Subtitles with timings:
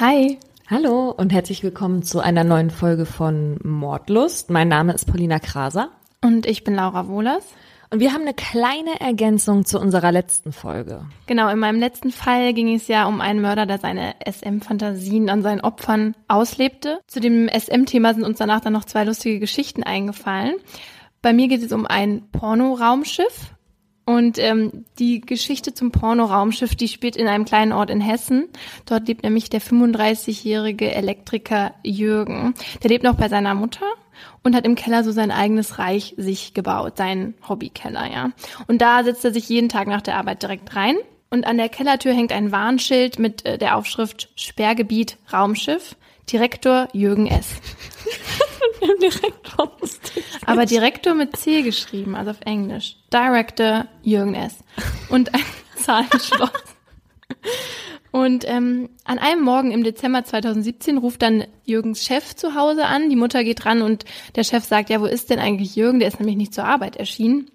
[0.00, 0.38] Hi.
[0.66, 4.48] Hallo und herzlich willkommen zu einer neuen Folge von Mordlust.
[4.48, 5.90] Mein Name ist Paulina Kraser.
[6.24, 7.44] Und ich bin Laura Wohlers.
[7.90, 11.04] Und wir haben eine kleine Ergänzung zu unserer letzten Folge.
[11.26, 15.42] Genau, in meinem letzten Fall ging es ja um einen Mörder, der seine SM-Fantasien an
[15.42, 17.00] seinen Opfern auslebte.
[17.06, 20.54] Zu dem SM-Thema sind uns danach dann noch zwei lustige Geschichten eingefallen.
[21.20, 23.54] Bei mir geht es um ein Porno-Raumschiff.
[24.04, 28.48] Und ähm, die Geschichte zum Porno-Raumschiff, die spielt in einem kleinen Ort in Hessen.
[28.86, 32.54] Dort lebt nämlich der 35-jährige Elektriker Jürgen.
[32.82, 33.86] Der lebt noch bei seiner Mutter
[34.42, 38.30] und hat im Keller so sein eigenes Reich sich gebaut, sein Hobbykeller, ja.
[38.66, 40.96] Und da setzt er sich jeden Tag nach der Arbeit direkt rein.
[41.30, 45.96] Und an der Kellertür hängt ein Warnschild mit äh, der Aufschrift Sperrgebiet Raumschiff.
[46.30, 47.60] Direktor Jürgen S.
[49.00, 49.72] Direktor
[50.46, 52.96] Aber Direktor mit C geschrieben, also auf Englisch.
[53.12, 54.58] Director Jürgen S.
[55.08, 55.44] Und ein
[55.76, 56.50] Zahlenschloss.
[58.12, 63.08] Und ähm, an einem Morgen im Dezember 2017 ruft dann Jürgens Chef zu Hause an.
[63.08, 66.00] Die Mutter geht ran und der Chef sagt, ja, wo ist denn eigentlich Jürgen?
[66.00, 67.50] Der ist nämlich nicht zur Arbeit erschienen.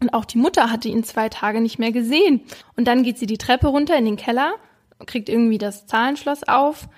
[0.00, 2.42] Und auch die Mutter hatte ihn zwei Tage nicht mehr gesehen.
[2.76, 4.54] Und dann geht sie die Treppe runter in den Keller,
[5.06, 6.88] kriegt irgendwie das Zahlenschloss auf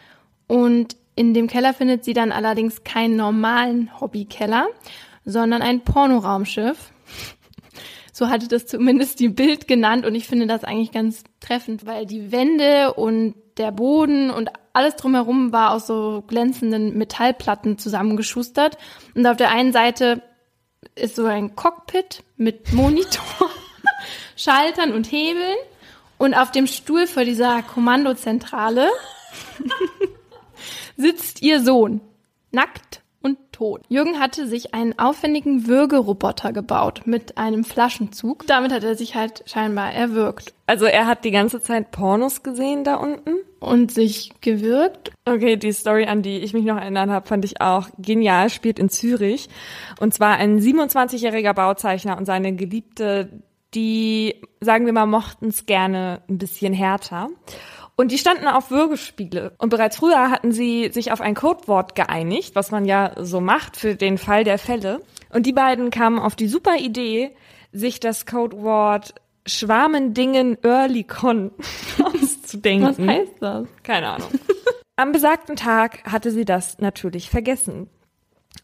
[0.46, 4.68] und in dem Keller findet sie dann allerdings keinen normalen Hobbykeller,
[5.26, 6.92] sondern ein Pornoraumschiff.
[8.10, 12.06] So hatte das zumindest die Bild genannt und ich finde das eigentlich ganz treffend, weil
[12.06, 18.78] die Wände und der Boden und alles drumherum war aus so glänzenden Metallplatten zusammengeschustert.
[19.14, 20.22] Und auf der einen Seite
[20.94, 23.50] ist so ein Cockpit mit Monitor,
[24.36, 25.58] Schaltern und Hebeln.
[26.16, 28.88] Und auf dem Stuhl vor dieser Kommandozentrale
[31.00, 32.00] sitzt ihr Sohn.
[32.52, 33.82] Nackt und tot.
[33.88, 38.46] Jürgen hatte sich einen aufwendigen Würgeroboter gebaut mit einem Flaschenzug.
[38.46, 40.54] Damit hat er sich halt scheinbar erwürgt.
[40.66, 43.34] Also er hat die ganze Zeit Pornos gesehen da unten?
[43.58, 45.12] Und sich gewürgt.
[45.26, 48.48] Okay, die Story, an die ich mich noch erinnern habe, fand ich auch genial.
[48.48, 49.50] Spielt in Zürich.
[50.00, 53.42] Und zwar ein 27-jähriger Bauzeichner und seine Geliebte,
[53.74, 57.28] die, sagen wir mal, mochten es gerne ein bisschen härter.
[58.00, 59.52] Und die standen auf Würgespiele.
[59.58, 63.76] Und bereits früher hatten sie sich auf ein Codewort geeinigt, was man ja so macht
[63.76, 65.02] für den Fall der Fälle.
[65.28, 67.36] Und die beiden kamen auf die super Idee,
[67.72, 69.12] sich das Codewort
[69.46, 71.50] Schwarmendingen Earlycon
[72.02, 72.88] auszudenken.
[72.88, 73.68] Was heißt das?
[73.82, 74.30] Keine Ahnung.
[74.96, 77.90] Am besagten Tag hatte sie das natürlich vergessen.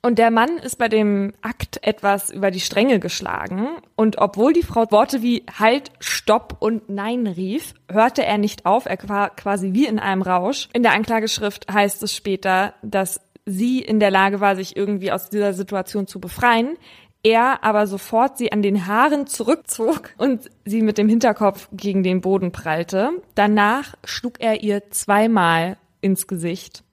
[0.06, 3.70] Und der Mann ist bei dem Akt etwas über die Stränge geschlagen.
[3.96, 8.86] Und obwohl die Frau Worte wie Halt, Stopp und Nein rief, hörte er nicht auf.
[8.86, 10.68] Er war quasi wie in einem Rausch.
[10.72, 15.28] In der Anklageschrift heißt es später, dass sie in der Lage war, sich irgendwie aus
[15.28, 16.76] dieser Situation zu befreien.
[17.24, 22.20] Er aber sofort sie an den Haaren zurückzog und sie mit dem Hinterkopf gegen den
[22.20, 23.10] Boden prallte.
[23.34, 26.84] Danach schlug er ihr zweimal ins Gesicht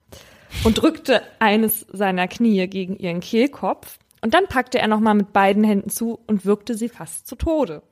[0.62, 3.98] und drückte eines seiner Knie gegen ihren Kehlkopf.
[4.20, 7.82] Und dann packte er nochmal mit beiden Händen zu und wirkte sie fast zu Tode.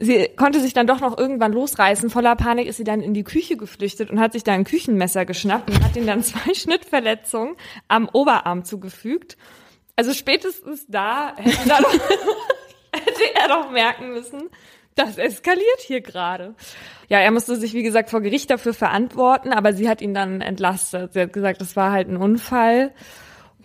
[0.00, 2.10] Sie konnte sich dann doch noch irgendwann losreißen.
[2.10, 5.24] Voller Panik ist sie dann in die Küche geflüchtet und hat sich da ein Küchenmesser
[5.24, 7.54] geschnappt und hat ihm dann zwei Schnittverletzungen
[7.86, 9.36] am Oberarm zugefügt.
[9.94, 11.92] Also spätestens da hätte er doch,
[12.92, 14.50] hätte er doch merken müssen,
[14.94, 16.54] das eskaliert hier gerade.
[17.08, 20.40] Ja, er musste sich, wie gesagt, vor Gericht dafür verantworten, aber sie hat ihn dann
[20.40, 21.12] entlastet.
[21.12, 22.92] Sie hat gesagt, das war halt ein Unfall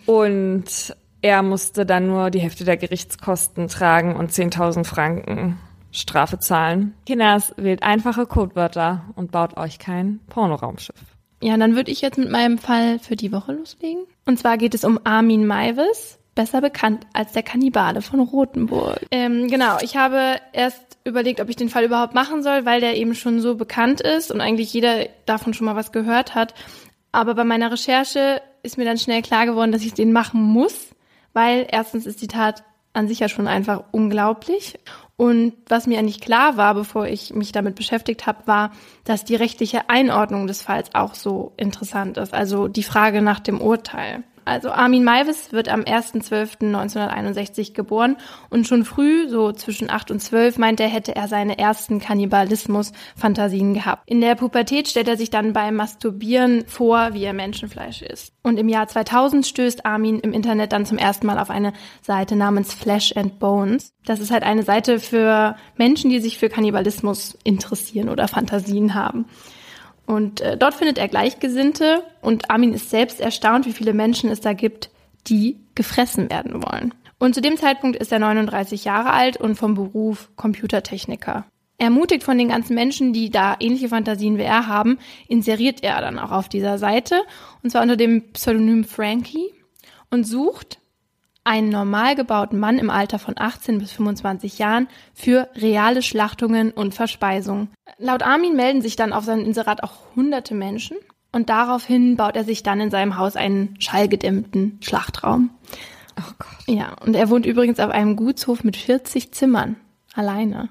[0.05, 5.57] und er musste dann nur die Hälfte der Gerichtskosten tragen und 10.000 Franken
[5.91, 6.93] Strafe zahlen.
[7.05, 10.95] Kinders, wählt einfache Codewörter und baut euch kein Pornoraumschiff.
[11.41, 14.05] Ja, dann würde ich jetzt mit meinem Fall für die Woche loslegen.
[14.25, 18.99] Und zwar geht es um Armin Maivis besser bekannt als der Kannibale von Rothenburg.
[19.11, 22.95] Ähm, genau, ich habe erst überlegt, ob ich den Fall überhaupt machen soll, weil der
[22.95, 26.53] eben schon so bekannt ist und eigentlich jeder davon schon mal was gehört hat.
[27.11, 30.89] Aber bei meiner Recherche ist mir dann schnell klar geworden, dass ich den machen muss,
[31.33, 32.63] weil erstens ist die Tat
[32.94, 34.79] an sich ja schon einfach unglaublich.
[35.15, 38.71] Und was mir eigentlich klar war, bevor ich mich damit beschäftigt habe, war,
[39.06, 42.33] dass die rechtliche Einordnung des Falls auch so interessant ist.
[42.33, 44.23] Also die Frage nach dem Urteil.
[44.47, 48.15] Also Armin Maivis wird am 1.12.1961 geboren
[48.49, 53.73] und schon früh, so zwischen 8 und 12, meint er, hätte er seine ersten Kannibalismus-Fantasien
[53.73, 54.03] gehabt.
[54.09, 58.31] In der Pubertät stellt er sich dann beim Masturbieren vor, wie er Menschenfleisch isst.
[58.41, 62.38] Und im Jahr 2000 stößt Armin im Internet dann zum ersten Mal auf eine Seite
[62.38, 63.91] namens Flesh and Bones.
[64.05, 69.25] Das ist halt eine Seite für Menschen, die sich für Kannibalismus interessieren oder Fantasien haben.
[70.07, 74.39] Und äh, dort findet er Gleichgesinnte und Armin ist selbst erstaunt, wie viele Menschen es
[74.39, 74.89] da gibt,
[75.27, 76.94] die gefressen werden wollen.
[77.19, 81.45] Und zu dem Zeitpunkt ist er 39 Jahre alt und vom Beruf Computertechniker.
[81.77, 86.19] Ermutigt von den ganzen Menschen, die da ähnliche Fantasien wie er haben, inseriert er dann
[86.19, 87.21] auch auf dieser Seite,
[87.62, 89.53] und zwar unter dem Pseudonym Frankie,
[90.10, 90.80] und sucht
[91.47, 96.94] einen normal gebauten Mann im Alter von 18 bis 25 Jahren für reale Schlachtungen und
[96.94, 97.69] Verspeisungen.
[97.97, 100.97] Laut Armin melden sich dann auf seinem Inserat auch hunderte Menschen
[101.31, 105.49] und daraufhin baut er sich dann in seinem Haus einen schallgedämmten Schlachtraum.
[106.19, 106.75] Oh Gott.
[106.75, 109.77] Ja, und er wohnt übrigens auf einem Gutshof mit 40 Zimmern.
[110.13, 110.69] Alleine.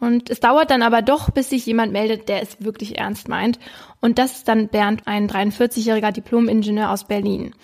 [0.00, 3.60] Und es dauert dann aber doch, bis sich jemand meldet, der es wirklich ernst meint.
[4.00, 7.54] Und das ist dann Bernd, ein 43-jähriger Diplom-Ingenieur aus Berlin.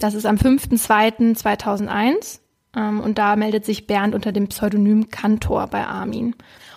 [0.00, 2.40] Das ist am 5.2.2001
[2.74, 6.34] ähm, und da meldet sich Bernd unter dem Pseudonym Kantor bei Armin.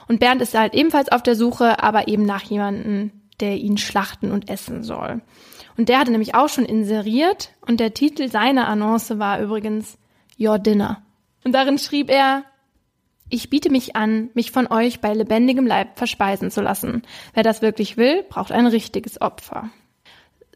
[0.08, 4.32] Und Bernd ist halt ebenfalls auf der Suche, aber eben nach jemandem, der ihn schlachten
[4.32, 5.22] und essen soll.
[5.78, 9.98] Und der hatte nämlich auch schon inseriert und der Titel seiner Annonce war übrigens
[10.38, 11.02] Your Dinner.
[11.46, 12.44] Und darin schrieb er,
[13.30, 17.04] ich biete mich an, mich von euch bei lebendigem Leib verspeisen zu lassen.
[17.34, 19.70] Wer das wirklich will, braucht ein richtiges Opfer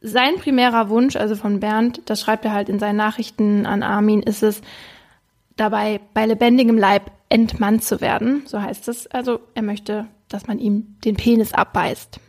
[0.01, 4.21] sein primärer Wunsch, also von Bernd, das schreibt er halt in seinen Nachrichten an Armin,
[4.21, 4.61] ist es,
[5.55, 8.43] dabei bei lebendigem Leib entmannt zu werden.
[8.45, 9.07] So heißt es.
[9.07, 12.19] Also er möchte, dass man ihm den Penis abbeißt.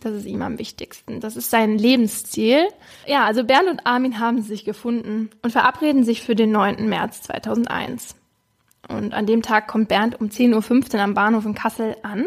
[0.00, 1.20] Das ist ihm am wichtigsten.
[1.20, 2.68] Das ist sein Lebensziel.
[3.06, 6.88] Ja, also Bernd und Armin haben sich gefunden und verabreden sich für den 9.
[6.88, 8.14] März 2001.
[8.88, 12.26] Und an dem Tag kommt Bernd um 10.15 Uhr am Bahnhof in Kassel an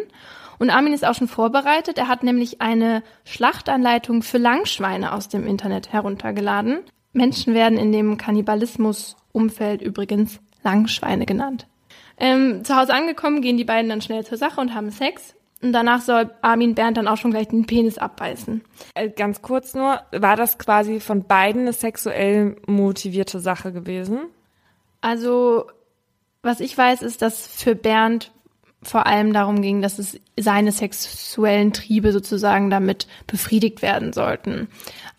[0.62, 1.98] und Armin ist auch schon vorbereitet.
[1.98, 6.81] Er hat nämlich eine Schlachtanleitung für Langschweine aus dem Internet heruntergeladen.
[7.13, 11.66] Menschen werden in dem Kannibalismus-Umfeld übrigens Langschweine genannt.
[12.19, 15.34] Ähm, zu Hause angekommen, gehen die beiden dann schnell zur Sache und haben Sex.
[15.63, 18.62] Und danach soll Armin Bernd dann auch schon gleich den Penis abbeißen.
[18.94, 24.28] Äh, ganz kurz nur, war das quasi von beiden eine sexuell motivierte Sache gewesen?
[25.02, 25.66] Also,
[26.44, 28.31] was ich weiß, ist, dass für Bernd
[28.83, 34.68] vor allem darum ging, dass es seine sexuellen Triebe sozusagen damit befriedigt werden sollten.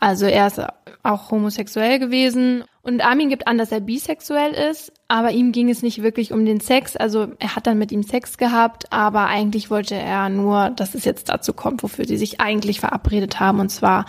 [0.00, 0.60] Also er ist
[1.04, 5.82] auch homosexuell gewesen und Armin gibt an, dass er bisexuell ist, aber ihm ging es
[5.82, 6.96] nicht wirklich um den Sex.
[6.96, 11.04] Also er hat dann mit ihm Sex gehabt, aber eigentlich wollte er nur, dass es
[11.04, 14.06] jetzt dazu kommt, wofür sie sich eigentlich verabredet haben, und zwar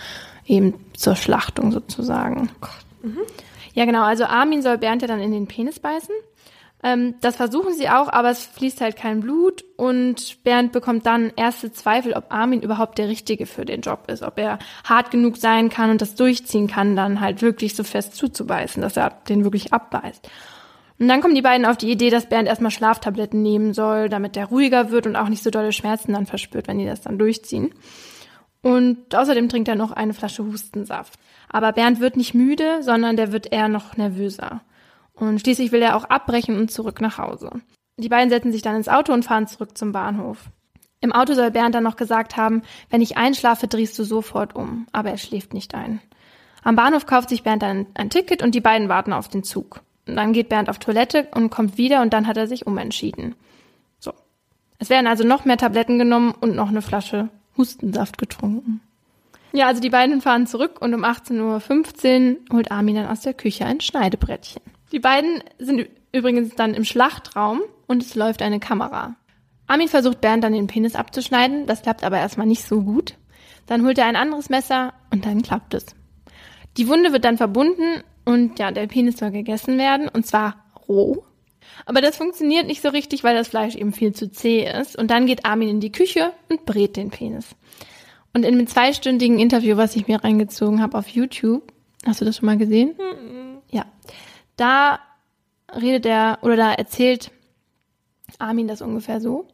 [0.48, 2.50] eben zur Schlachtung sozusagen.
[2.62, 3.20] Oh mhm.
[3.76, 4.04] Ja, genau.
[4.04, 6.14] Also Armin soll Bernd ja dann in den Penis beißen.
[6.84, 11.32] Ähm, das versuchen sie auch, aber es fließt halt kein Blut und Bernd bekommt dann
[11.36, 15.38] erste Zweifel, ob Armin überhaupt der Richtige für den Job ist, ob er hart genug
[15.38, 19.46] sein kann und das durchziehen kann, dann halt wirklich so fest zuzubeißen, dass er den
[19.46, 20.30] wirklich abbeißt.
[21.00, 24.36] Und dann kommen die beiden auf die Idee, dass Bernd erstmal Schlaftabletten nehmen soll, damit
[24.36, 27.18] er ruhiger wird und auch nicht so dolle Schmerzen dann verspürt, wenn die das dann
[27.18, 27.74] durchziehen.
[28.62, 31.16] Und außerdem trinkt er noch eine Flasche Hustensaft.
[31.50, 34.62] Aber Bernd wird nicht müde, sondern der wird eher noch nervöser.
[35.14, 37.52] Und schließlich will er auch abbrechen und zurück nach Hause.
[37.98, 40.50] Die beiden setzen sich dann ins Auto und fahren zurück zum Bahnhof.
[41.00, 44.88] Im Auto soll Bernd dann noch gesagt haben, wenn ich einschlafe, drehst du sofort um.
[44.94, 46.00] Aber er schläft nicht ein.
[46.64, 49.82] Am Bahnhof kauft sich Bernd dann ein Ticket und die beiden warten auf den Zug.
[50.08, 53.36] Und dann geht Bernd auf Toilette und kommt wieder und dann hat er sich umentschieden.
[54.00, 54.14] So.
[54.80, 58.82] Es werden also noch mehr Tabletten genommen und noch eine Flasche Hustensaft getrunken.
[59.52, 63.36] Ja, also die beiden fahren zurück und um 18.15 Uhr holt Armin dann aus der
[63.36, 64.64] Küche ein Schneidebrettchen.
[64.94, 69.16] Die beiden sind übrigens dann im Schlachtraum und es läuft eine Kamera.
[69.66, 73.16] Armin versucht Bernd dann den Penis abzuschneiden, das klappt aber erstmal nicht so gut.
[73.66, 75.88] Dann holt er ein anderes Messer und dann klappt es.
[76.78, 81.24] Die Wunde wird dann verbunden und ja, der Penis soll gegessen werden und zwar roh.
[81.88, 84.96] Aber das funktioniert nicht so richtig, weil das Fleisch eben viel zu zäh ist.
[84.96, 87.56] Und dann geht Armin in die Küche und brät den Penis.
[88.34, 91.72] Und in einem zweistündigen Interview, was ich mir reingezogen habe auf YouTube,
[92.06, 92.96] hast du das schon mal gesehen?
[92.98, 93.58] Mhm.
[93.72, 93.86] Ja
[94.58, 95.00] da
[95.74, 97.32] redet er oder da erzählt
[98.40, 99.48] Armin das ungefähr so.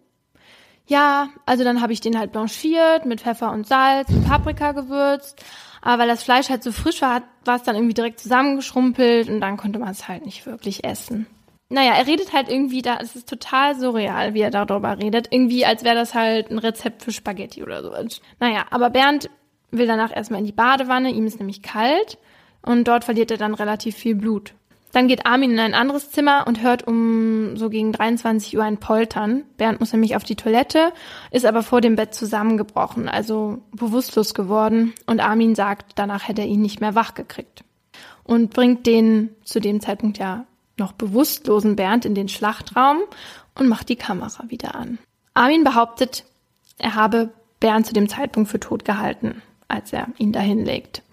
[0.87, 5.43] Ja, also dann habe ich den halt blanchiert mit Pfeffer und Salz und Paprika gewürzt.
[5.81, 9.39] Aber weil das Fleisch halt so frisch war, war es dann irgendwie direkt zusammengeschrumpelt und
[9.39, 11.27] dann konnte man es halt nicht wirklich essen.
[11.69, 15.27] Naja, er redet halt irgendwie da, es ist total surreal, wie er darüber redet.
[15.31, 17.91] Irgendwie, als wäre das halt ein Rezept für Spaghetti oder so.
[18.39, 19.29] Naja, aber Bernd
[19.69, 22.17] will danach erstmal in die Badewanne, ihm ist nämlich kalt
[22.63, 24.55] und dort verliert er dann relativ viel Blut.
[24.91, 28.77] Dann geht Armin in ein anderes Zimmer und hört um so gegen 23 Uhr ein
[28.77, 29.43] Poltern.
[29.57, 30.91] Bernd muss nämlich auf die Toilette,
[31.31, 34.93] ist aber vor dem Bett zusammengebrochen, also bewusstlos geworden.
[35.05, 37.63] Und Armin sagt, danach hätte er ihn nicht mehr wach gekriegt.
[38.23, 40.45] Und bringt den zu dem Zeitpunkt ja
[40.77, 42.97] noch bewusstlosen Bernd in den Schlachtraum
[43.55, 44.97] und macht die Kamera wieder an.
[45.33, 46.25] Armin behauptet,
[46.77, 47.29] er habe
[47.59, 51.03] Bernd zu dem Zeitpunkt für tot gehalten, als er ihn dahin legt.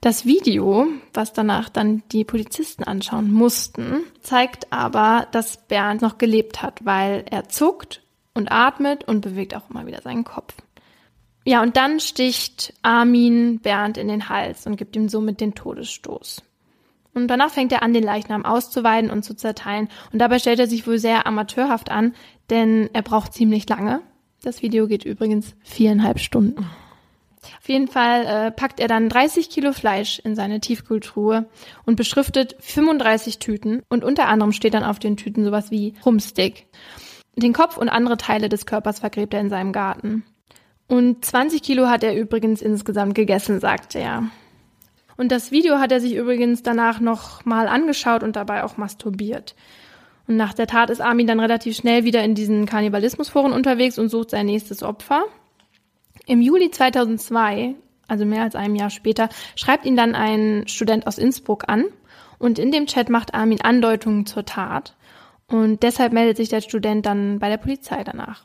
[0.00, 6.62] Das Video, was danach dann die Polizisten anschauen mussten, zeigt aber, dass Bernd noch gelebt
[6.62, 8.02] hat, weil er zuckt
[8.32, 10.54] und atmet und bewegt auch immer wieder seinen Kopf.
[11.44, 16.42] Ja, und dann sticht Armin Bernd in den Hals und gibt ihm somit den Todesstoß.
[17.14, 19.88] Und danach fängt er an, den Leichnam auszuweiden und zu zerteilen.
[20.12, 22.14] Und dabei stellt er sich wohl sehr amateurhaft an,
[22.50, 24.02] denn er braucht ziemlich lange.
[24.42, 26.66] Das Video geht übrigens viereinhalb Stunden.
[27.60, 31.46] Auf jeden Fall äh, packt er dann 30 Kilo Fleisch in seine Tiefkühltruhe
[31.84, 33.82] und beschriftet 35 Tüten.
[33.88, 36.66] Und unter anderem steht dann auf den Tüten sowas wie Rumstick.
[37.36, 40.24] Den Kopf und andere Teile des Körpers vergräbt er in seinem Garten.
[40.88, 44.24] Und 20 Kilo hat er übrigens insgesamt gegessen, sagt er.
[45.16, 49.54] Und das Video hat er sich übrigens danach noch mal angeschaut und dabei auch masturbiert.
[50.26, 54.08] Und nach der Tat ist Armin dann relativ schnell wieder in diesen Kannibalismusforen unterwegs und
[54.10, 55.24] sucht sein nächstes Opfer.
[56.28, 57.74] Im Juli 2002,
[58.06, 61.86] also mehr als einem Jahr später, schreibt ihn dann ein Student aus Innsbruck an
[62.38, 64.94] und in dem Chat macht Armin Andeutungen zur Tat.
[65.50, 68.44] Und deshalb meldet sich der Student dann bei der Polizei danach.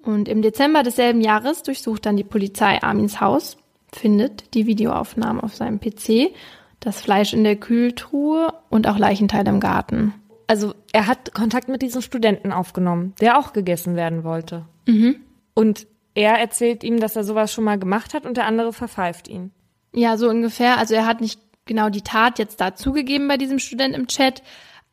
[0.00, 3.56] Und im Dezember desselben Jahres durchsucht dann die Polizei Armins Haus,
[3.92, 6.32] findet die Videoaufnahmen auf seinem PC,
[6.78, 10.14] das Fleisch in der Kühltruhe und auch Leichenteile im Garten.
[10.46, 14.66] Also er hat Kontakt mit diesem Studenten aufgenommen, der auch gegessen werden wollte.
[14.86, 15.16] Mhm.
[15.54, 19.28] Und er erzählt ihm, dass er sowas schon mal gemacht hat und der andere verpfeift
[19.28, 19.52] ihn.
[19.94, 20.78] Ja, so ungefähr.
[20.78, 24.42] Also er hat nicht genau die Tat jetzt da zugegeben bei diesem Student im Chat,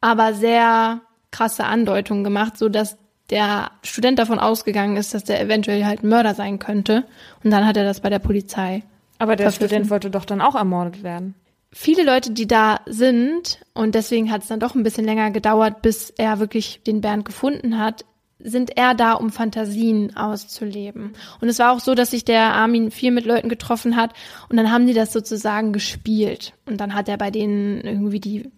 [0.02, 2.98] aber sehr krasse Andeutungen gemacht, so dass
[3.30, 7.06] der Student davon ausgegangen ist, dass der eventuell halt ein Mörder sein könnte.
[7.44, 8.84] Und dann hat er das bei der Polizei.
[9.20, 11.36] Aber der Student wollte doch dann auch ermordet werden.
[11.72, 15.84] Viele Leute, die da sind, und deswegen hat es dann doch ein bisschen länger gedauert,
[15.84, 18.06] bis er wirklich den Bernd gefunden hat,
[18.40, 21.14] sind eher da, um Fantasien auszuleben.
[21.42, 24.14] Und es war auch so, dass sich der Armin viel mit Leuten getroffen hat
[24.48, 26.54] und dann haben die das sozusagen gespielt.
[26.66, 28.52] Und dann hat er bei denen irgendwie die,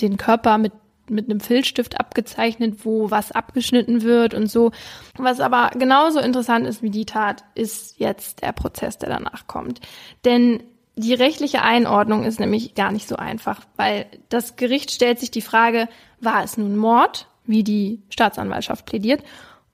[0.00, 0.72] den Körper mit
[1.08, 4.72] mit einem Filzstift abgezeichnet, wo was abgeschnitten wird und so.
[5.16, 9.80] Was aber genauso interessant ist wie die Tat, ist jetzt der Prozess, der danach kommt.
[10.24, 10.62] Denn
[10.96, 15.42] die rechtliche Einordnung ist nämlich gar nicht so einfach, weil das Gericht stellt sich die
[15.42, 15.88] Frage,
[16.20, 19.22] war es nun Mord, wie die Staatsanwaltschaft plädiert,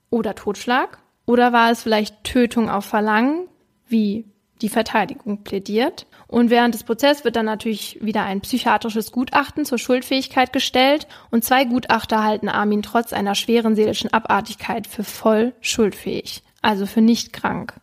[0.09, 0.99] oder Totschlag?
[1.25, 3.47] Oder war es vielleicht Tötung auf Verlangen,
[3.87, 4.25] wie
[4.61, 6.07] die Verteidigung plädiert?
[6.27, 11.43] Und während des Prozesses wird dann natürlich wieder ein psychiatrisches Gutachten zur Schuldfähigkeit gestellt und
[11.43, 17.33] zwei Gutachter halten Armin trotz einer schweren seelischen Abartigkeit für voll schuldfähig, also für nicht
[17.33, 17.73] krank.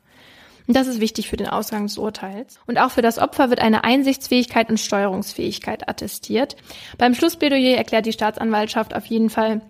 [0.66, 2.58] Und das ist wichtig für den Ausgang des Urteils.
[2.66, 6.56] Und auch für das Opfer wird eine Einsichtsfähigkeit und Steuerungsfähigkeit attestiert.
[6.98, 9.60] Beim Schlussplädoyer erklärt die Staatsanwaltschaft auf jeden Fall,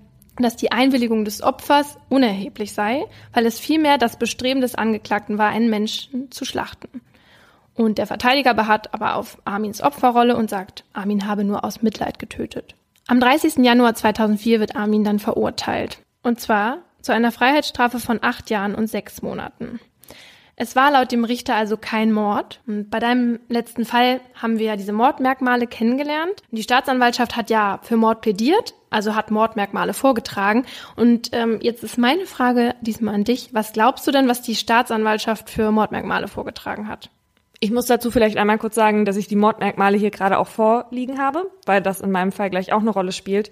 [0.44, 5.48] dass die Einwilligung des Opfers unerheblich sei, weil es vielmehr das Bestreben des Angeklagten war,
[5.48, 7.00] einen Menschen zu schlachten.
[7.74, 12.18] Und der Verteidiger beharrt aber auf Armins Opferrolle und sagt, Armin habe nur aus Mitleid
[12.18, 12.74] getötet.
[13.06, 13.58] Am 30.
[13.58, 15.98] Januar 2004 wird Armin dann verurteilt.
[16.22, 19.78] Und zwar zu einer Freiheitsstrafe von acht Jahren und sechs Monaten.
[20.58, 22.60] Es war laut dem Richter also kein Mord.
[22.66, 26.42] Und bei deinem letzten Fall haben wir ja diese Mordmerkmale kennengelernt.
[26.50, 30.64] Die Staatsanwaltschaft hat ja für Mord plädiert, also hat Mordmerkmale vorgetragen.
[30.96, 33.50] Und ähm, jetzt ist meine Frage diesmal an dich.
[33.52, 37.10] Was glaubst du denn, was die Staatsanwaltschaft für Mordmerkmale vorgetragen hat?
[37.60, 41.18] Ich muss dazu vielleicht einmal kurz sagen, dass ich die Mordmerkmale hier gerade auch vorliegen
[41.18, 43.50] habe, weil das in meinem Fall gleich auch eine Rolle spielt.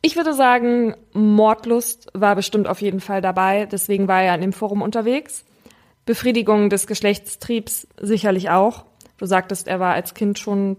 [0.00, 4.52] Ich würde sagen, Mordlust war bestimmt auf jeden Fall dabei, deswegen war er in dem
[4.52, 5.44] Forum unterwegs.
[6.10, 8.84] Befriedigung des Geschlechtstriebs sicherlich auch.
[9.16, 10.76] Du sagtest, er war als Kind schon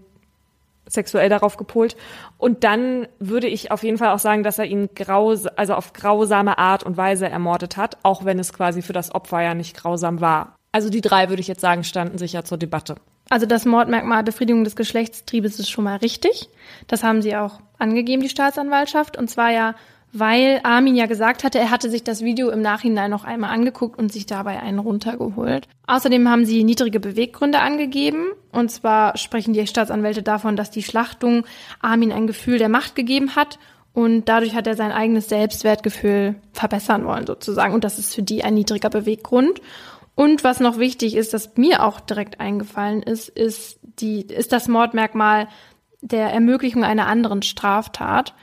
[0.86, 1.96] sexuell darauf gepolt.
[2.36, 5.94] Und dann würde ich auf jeden Fall auch sagen, dass er ihn graus also auf
[5.94, 9.74] grausame Art und Weise ermordet hat, auch wenn es quasi für das Opfer ja nicht
[9.74, 10.54] grausam war.
[10.70, 12.96] Also die drei, würde ich jetzt sagen, standen sicher zur Debatte.
[13.30, 16.50] Also das Mordmerkmal Befriedigung des Geschlechtstriebes ist schon mal richtig.
[16.88, 19.16] Das haben sie auch angegeben, die Staatsanwaltschaft.
[19.16, 19.76] Und zwar ja,
[20.12, 23.98] weil Armin ja gesagt hatte, er hatte sich das Video im Nachhinein noch einmal angeguckt
[23.98, 25.66] und sich dabei einen runtergeholt.
[25.86, 28.26] Außerdem haben sie niedrige Beweggründe angegeben.
[28.50, 31.46] Und zwar sprechen die Staatsanwälte davon, dass die Schlachtung
[31.80, 33.58] Armin ein Gefühl der Macht gegeben hat
[33.94, 37.74] und dadurch hat er sein eigenes Selbstwertgefühl verbessern wollen sozusagen.
[37.74, 39.60] Und das ist für die ein niedriger Beweggrund.
[40.14, 44.68] Und was noch wichtig ist, das mir auch direkt eingefallen ist, ist die, ist das
[44.68, 45.48] Mordmerkmal
[46.00, 48.34] der Ermöglichung einer anderen Straftat.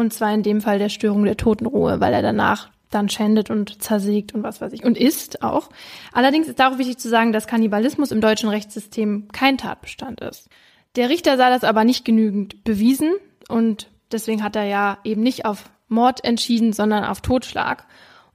[0.00, 3.82] Und zwar in dem Fall der Störung der Totenruhe, weil er danach dann schändet und
[3.82, 4.82] zersägt und was weiß ich.
[4.82, 5.68] Und isst auch.
[6.14, 10.48] Allerdings ist darauf wichtig zu sagen, dass Kannibalismus im deutschen Rechtssystem kein Tatbestand ist.
[10.96, 13.12] Der Richter sah das aber nicht genügend bewiesen
[13.50, 17.86] und deswegen hat er ja eben nicht auf Mord entschieden, sondern auf Totschlag.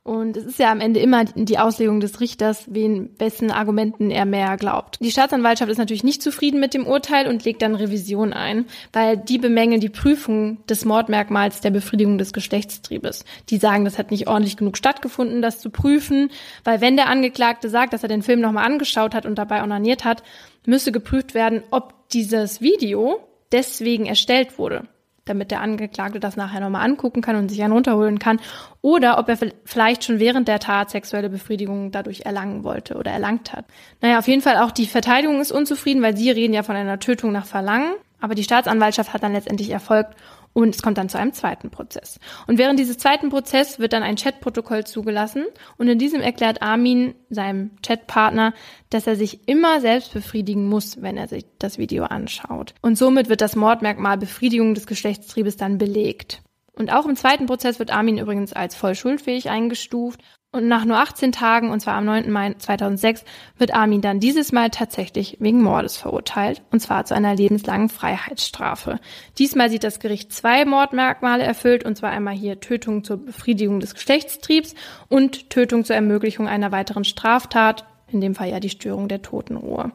[0.06, 4.26] Und es ist ja am Ende immer die Auslegung des Richters, wen, wessen Argumenten er
[4.26, 5.00] mehr glaubt.
[5.02, 9.18] Die Staatsanwaltschaft ist natürlich nicht zufrieden mit dem Urteil und legt dann Revision ein, weil
[9.18, 13.26] die bemängeln die Prüfung des Mordmerkmals der Befriedigung des Geschlechtstriebes.
[13.50, 16.30] Die sagen, das hat nicht ordentlich genug stattgefunden, das zu prüfen,
[16.64, 20.06] weil wenn der Angeklagte sagt, dass er den Film nochmal angeschaut hat und dabei onaniert
[20.06, 20.22] hat,
[20.68, 24.88] müsste geprüft werden, ob dieses Video deswegen erstellt wurde
[25.26, 28.40] damit der Angeklagte das nachher nochmal angucken kann und sich einen runterholen kann.
[28.82, 33.52] Oder ob er vielleicht schon während der Tat sexuelle Befriedigung dadurch erlangen wollte oder erlangt
[33.52, 33.66] hat.
[34.02, 37.00] Naja, auf jeden Fall auch die Verteidigung ist unzufrieden, weil sie reden ja von einer
[37.00, 37.94] Tötung nach Verlangen.
[38.22, 40.16] Aber die Staatsanwaltschaft hat dann letztendlich erfolgt
[40.56, 42.18] und es kommt dann zu einem zweiten Prozess.
[42.48, 45.46] Und während dieses zweiten Prozess wird dann ein Chatprotokoll zugelassen
[45.78, 48.54] und in diesem erklärt Armin seinem Chatpartner,
[48.90, 52.74] dass er sich immer selbst befriedigen muss, wenn er sich das Video anschaut.
[52.82, 56.42] Und somit wird das Mordmerkmal Befriedigung des Geschlechtstriebes dann belegt.
[56.72, 60.22] Und auch im zweiten Prozess wird Armin übrigens als voll schuldfähig eingestuft
[60.56, 62.32] und nach nur 18 Tagen, und zwar am 9.
[62.32, 63.26] Mai 2006,
[63.58, 69.00] wird Armin dann dieses Mal tatsächlich wegen Mordes verurteilt, und zwar zu einer lebenslangen Freiheitsstrafe.
[69.38, 73.96] Diesmal sieht das Gericht zwei Mordmerkmale erfüllt, und zwar einmal hier Tötung zur Befriedigung des
[73.96, 74.76] Geschlechtstriebs
[75.10, 79.92] und Tötung zur Ermöglichung einer weiteren Straftat, in dem Fall ja die Störung der Totenruhe.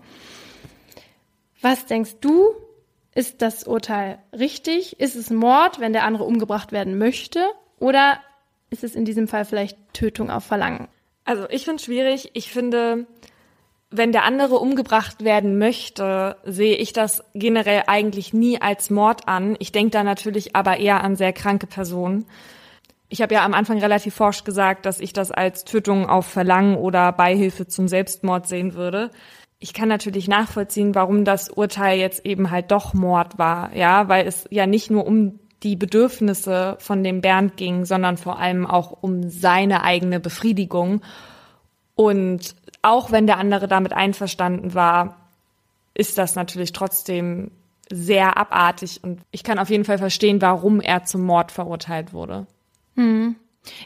[1.62, 2.50] Was denkst du?
[3.14, 5.00] Ist das Urteil richtig?
[5.00, 7.40] Ist es Mord, wenn der andere umgebracht werden möchte?
[7.78, 8.20] Oder
[8.70, 10.88] ist es in diesem Fall vielleicht Tötung auf Verlangen?
[11.24, 12.30] Also ich finde es schwierig.
[12.34, 13.06] Ich finde,
[13.90, 19.56] wenn der andere umgebracht werden möchte, sehe ich das generell eigentlich nie als Mord an.
[19.58, 22.26] Ich denke da natürlich aber eher an sehr kranke Personen.
[23.08, 26.76] Ich habe ja am Anfang relativ forsch gesagt, dass ich das als Tötung auf Verlangen
[26.76, 29.10] oder Beihilfe zum Selbstmord sehen würde.
[29.58, 34.26] Ich kann natürlich nachvollziehen, warum das Urteil jetzt eben halt doch Mord war, ja, weil
[34.26, 39.02] es ja nicht nur um die Bedürfnisse von dem Bernd ging, sondern vor allem auch
[39.02, 41.02] um seine eigene Befriedigung.
[41.94, 45.16] Und auch wenn der andere damit einverstanden war,
[45.94, 47.50] ist das natürlich trotzdem
[47.92, 52.46] sehr abartig und ich kann auf jeden Fall verstehen, warum er zum Mord verurteilt wurde.
[52.94, 53.36] Hm.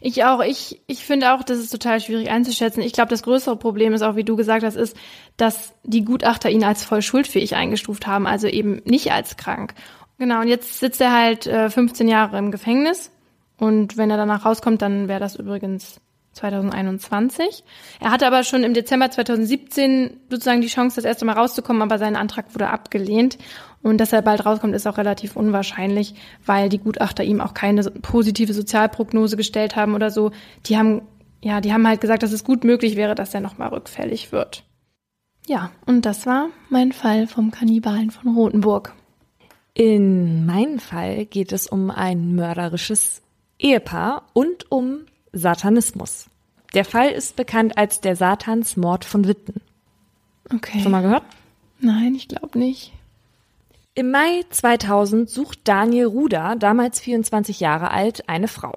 [0.00, 0.40] Ich auch.
[0.40, 2.82] Ich, ich finde auch, das ist total schwierig einzuschätzen.
[2.82, 4.96] Ich glaube, das größere Problem ist auch, wie du gesagt hast, ist,
[5.36, 9.74] dass die Gutachter ihn als voll schuldfähig eingestuft haben, also eben nicht als krank.
[10.18, 13.10] Genau, und jetzt sitzt er halt äh, 15 Jahre im Gefängnis.
[13.58, 16.00] Und wenn er danach rauskommt, dann wäre das übrigens
[16.34, 17.64] 2021.
[18.00, 21.98] Er hatte aber schon im Dezember 2017 sozusagen die Chance, das erste Mal rauszukommen, aber
[21.98, 23.38] sein Antrag wurde abgelehnt.
[23.82, 27.82] Und dass er bald rauskommt, ist auch relativ unwahrscheinlich, weil die Gutachter ihm auch keine
[27.82, 30.30] positive Sozialprognose gestellt haben oder so.
[30.66, 31.02] Die haben,
[31.42, 34.64] ja, die haben halt gesagt, dass es gut möglich wäre, dass er nochmal rückfällig wird.
[35.46, 38.94] Ja, und das war mein Fall vom Kannibalen von Rothenburg.
[39.74, 43.22] In meinem Fall geht es um ein mörderisches
[43.58, 45.00] Ehepaar und um
[45.32, 46.26] Satanismus.
[46.74, 49.60] Der Fall ist bekannt als der Satansmord von Witten.
[50.52, 50.80] Okay.
[50.80, 51.24] Schon mal gehört?
[51.80, 52.92] Nein, ich glaube nicht.
[53.94, 58.76] Im Mai 2000 sucht Daniel Ruder, damals 24 Jahre alt, eine Frau.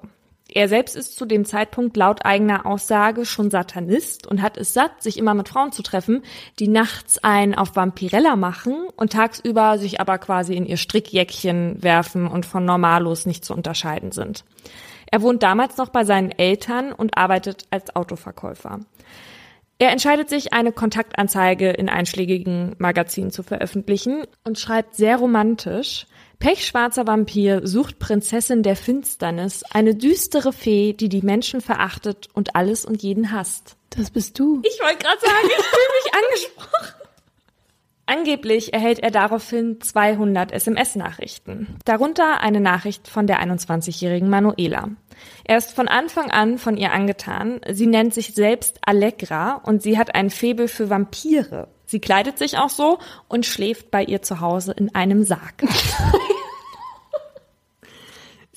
[0.50, 5.02] Er selbst ist zu dem Zeitpunkt laut eigener Aussage schon Satanist und hat es satt,
[5.02, 6.22] sich immer mit Frauen zu treffen,
[6.58, 12.26] die nachts ein auf Vampirella machen und tagsüber sich aber quasi in ihr Strickjäckchen werfen
[12.26, 14.44] und von Normalos nicht zu unterscheiden sind.
[15.10, 18.80] Er wohnt damals noch bei seinen Eltern und arbeitet als Autoverkäufer.
[19.78, 26.06] Er entscheidet sich, eine Kontaktanzeige in einschlägigen Magazinen zu veröffentlichen und schreibt sehr romantisch,
[26.38, 32.84] Pechschwarzer Vampir sucht Prinzessin der Finsternis, eine düstere Fee, die die Menschen verachtet und alles
[32.84, 33.76] und jeden hasst.
[33.90, 34.62] Das bist du.
[34.62, 36.94] Ich wollte gerade sagen, ich fühle mich angesprochen.
[38.06, 44.88] Angeblich erhält er daraufhin 200 SMS-Nachrichten, darunter eine Nachricht von der 21-jährigen Manuela.
[45.44, 47.60] Er ist von Anfang an von ihr angetan.
[47.70, 51.68] Sie nennt sich selbst Allegra und sie hat ein Faible für Vampire.
[51.84, 52.98] Sie kleidet sich auch so
[53.28, 55.62] und schläft bei ihr zu Hause in einem Sarg.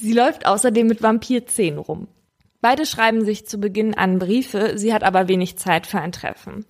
[0.01, 2.07] sie läuft außerdem mit Vampirzähnen rum.
[2.59, 6.65] Beide schreiben sich zu Beginn an Briefe, sie hat aber wenig Zeit für ein Treffen.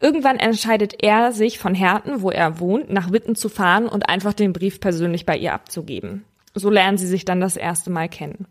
[0.00, 4.34] Irgendwann entscheidet er sich von Herten, wo er wohnt, nach Witten zu fahren und einfach
[4.34, 6.24] den Brief persönlich bei ihr abzugeben.
[6.54, 8.46] So lernen sie sich dann das erste Mal kennen.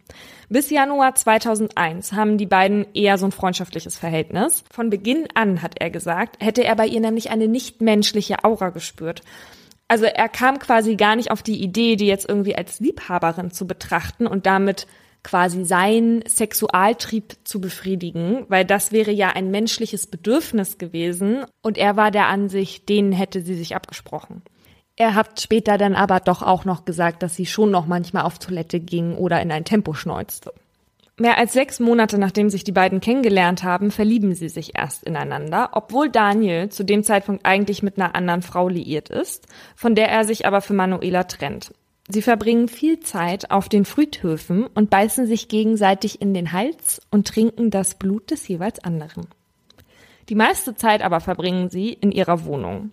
[0.50, 4.63] Bis Januar 2001 haben die beiden eher so ein freundschaftliches Verhältnis.
[4.72, 9.22] Von Beginn an, hat er gesagt, hätte er bei ihr nämlich eine nichtmenschliche Aura gespürt.
[9.91, 13.67] Also er kam quasi gar nicht auf die Idee, die jetzt irgendwie als Liebhaberin zu
[13.67, 14.88] betrachten und damit
[15.21, 21.97] quasi seinen Sexualtrieb zu befriedigen, weil das wäre ja ein menschliches Bedürfnis gewesen und er
[21.97, 24.43] war der Ansicht, denen hätte sie sich abgesprochen.
[24.95, 28.39] Er hat später dann aber doch auch noch gesagt, dass sie schon noch manchmal auf
[28.39, 30.54] Toilette ging oder in ein Tempo schneuzte.
[31.17, 35.69] Mehr als sechs Monate nachdem sich die beiden kennengelernt haben, verlieben sie sich erst ineinander,
[35.74, 40.24] obwohl Daniel zu dem Zeitpunkt eigentlich mit einer anderen Frau liiert ist, von der er
[40.24, 41.74] sich aber für Manuela trennt.
[42.08, 47.28] Sie verbringen viel Zeit auf den Friedhöfen und beißen sich gegenseitig in den Hals und
[47.28, 49.28] trinken das Blut des jeweils anderen.
[50.28, 52.91] Die meiste Zeit aber verbringen sie in ihrer Wohnung.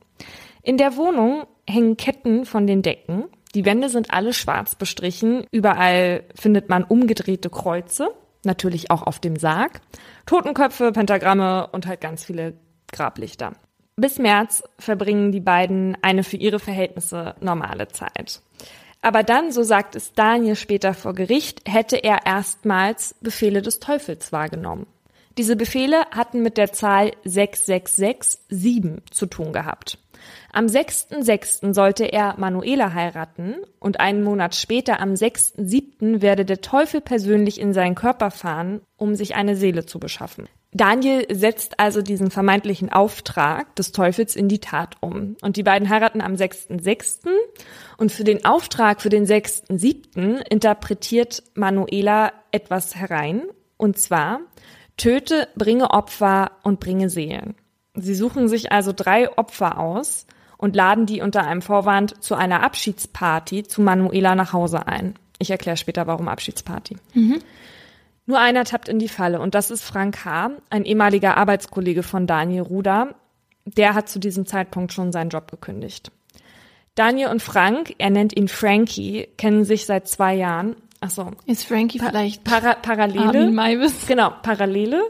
[0.63, 3.25] In der Wohnung hängen Ketten von den Decken.
[3.55, 5.47] Die Wände sind alle schwarz bestrichen.
[5.51, 8.11] Überall findet man umgedrehte Kreuze,
[8.45, 9.81] natürlich auch auf dem Sarg.
[10.27, 12.55] Totenköpfe, Pentagramme und halt ganz viele
[12.93, 13.53] Grablichter.
[13.97, 18.43] Bis März verbringen die beiden eine für ihre Verhältnisse normale Zeit.
[19.01, 24.33] Aber dann, so sagt es Daniel später vor Gericht, hätte er erstmals Befehle des Teufels
[24.33, 24.87] wahrgenommen.
[25.37, 29.99] Diese Befehle hatten mit der Zahl 6667 zu tun gehabt.
[30.53, 31.75] Am 6.6.
[31.75, 37.73] sollte er Manuela heiraten und einen Monat später, am 6.7., werde der Teufel persönlich in
[37.73, 40.49] seinen Körper fahren, um sich eine Seele zu beschaffen.
[40.73, 45.37] Daniel setzt also diesen vermeintlichen Auftrag des Teufels in die Tat um.
[45.41, 47.29] Und die beiden heiraten am 6.6.
[47.97, 50.47] Und für den Auftrag für den 6.7.
[50.51, 53.45] interpretiert Manuela etwas herein.
[53.79, 54.41] Und zwar,
[54.99, 57.55] töte, bringe Opfer und bringe Seelen.
[58.03, 62.63] Sie suchen sich also drei Opfer aus und laden die unter einem Vorwand zu einer
[62.63, 65.15] Abschiedsparty zu Manuela nach Hause ein.
[65.39, 66.97] Ich erkläre später, warum Abschiedsparty.
[67.15, 67.41] Mhm.
[68.27, 72.27] Nur einer tappt in die Falle und das ist Frank H., ein ehemaliger Arbeitskollege von
[72.27, 73.15] Daniel Ruder.
[73.65, 76.11] Der hat zu diesem Zeitpunkt schon seinen Job gekündigt.
[76.95, 80.77] Daniel und Frank, er nennt ihn Frankie, kennen sich seit zwei Jahren.
[81.01, 81.31] Ach so.
[81.47, 83.51] Ist Frankie pa vielleicht para Parallele?
[84.09, 85.01] Genau, Parallele.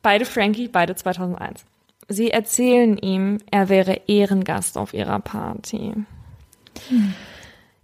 [0.00, 1.64] Beide Frankie, beide 2001.
[2.08, 5.94] Sie erzählen ihm, er wäre Ehrengast auf ihrer Party.
[6.88, 7.14] Hm.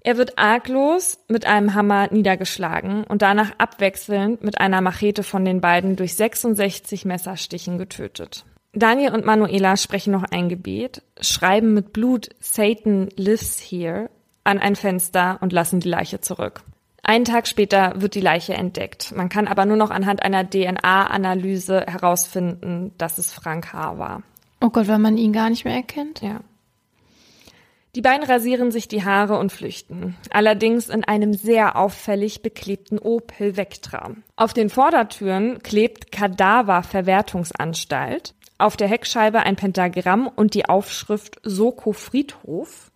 [0.03, 5.61] Er wird arglos mit einem Hammer niedergeschlagen und danach abwechselnd mit einer Machete von den
[5.61, 8.47] beiden durch 66 Messerstichen getötet.
[8.73, 14.09] Daniel und Manuela sprechen noch ein Gebet, schreiben mit Blut Satan lives here
[14.45, 16.63] an ein Fenster und lassen die Leiche zurück.
[17.03, 19.13] Einen Tag später wird die Leiche entdeckt.
[19.17, 23.99] Man kann aber nur noch anhand einer DNA-Analyse herausfinden, dass es Frank H.
[23.99, 24.23] war.
[24.61, 26.21] Oh Gott, weil man ihn gar nicht mehr erkennt?
[26.21, 26.41] Ja.
[27.97, 30.17] Die beiden rasieren sich die Haare und flüchten.
[30.31, 34.13] Allerdings in einem sehr auffällig beklebten Opel Vectra.
[34.37, 38.35] Auf den Vordertüren klebt Kadaververwertungsanstalt.
[38.59, 42.93] Auf der Heckscheibe ein Pentagramm und die Aufschrift Soko Friedhof.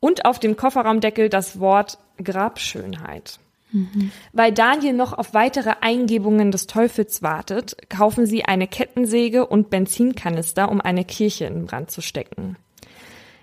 [0.00, 3.38] Und auf dem Kofferraumdeckel das Wort Grabschönheit.
[3.72, 4.10] Mhm.
[4.32, 10.70] Weil Daniel noch auf weitere Eingebungen des Teufels wartet, kaufen sie eine Kettensäge und Benzinkanister,
[10.70, 12.56] um eine Kirche in Brand zu stecken.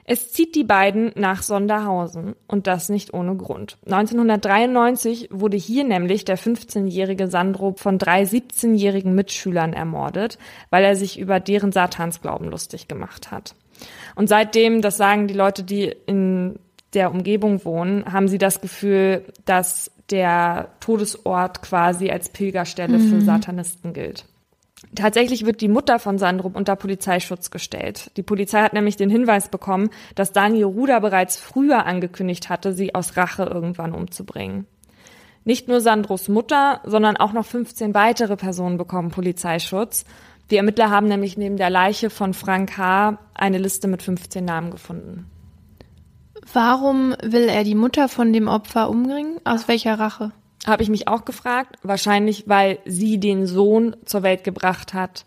[0.07, 3.77] Es zieht die beiden nach Sonderhausen und das nicht ohne Grund.
[3.85, 10.37] 1993 wurde hier nämlich der 15-jährige Sandro von drei 17-jährigen Mitschülern ermordet,
[10.69, 13.55] weil er sich über deren Satansglauben lustig gemacht hat.
[14.15, 16.59] Und seitdem, das sagen die Leute, die in
[16.93, 23.09] der Umgebung wohnen, haben sie das Gefühl, dass der Todesort quasi als Pilgerstelle mhm.
[23.09, 24.25] für Satanisten gilt.
[24.93, 28.11] Tatsächlich wird die Mutter von Sandrup unter Polizeischutz gestellt.
[28.17, 32.93] Die Polizei hat nämlich den Hinweis bekommen, dass Daniel Ruder bereits früher angekündigt hatte, sie
[32.93, 34.67] aus Rache irgendwann umzubringen.
[35.43, 40.05] Nicht nur Sandros Mutter, sondern auch noch 15 weitere Personen bekommen Polizeischutz.
[40.51, 43.17] Die Ermittler haben nämlich neben der Leiche von Frank H.
[43.33, 45.29] eine Liste mit 15 Namen gefunden.
[46.53, 49.39] Warum will er die Mutter von dem Opfer umbringen?
[49.43, 50.31] Aus welcher Rache?
[50.67, 51.77] Habe ich mich auch gefragt.
[51.83, 55.25] Wahrscheinlich, weil sie den Sohn zur Welt gebracht hat,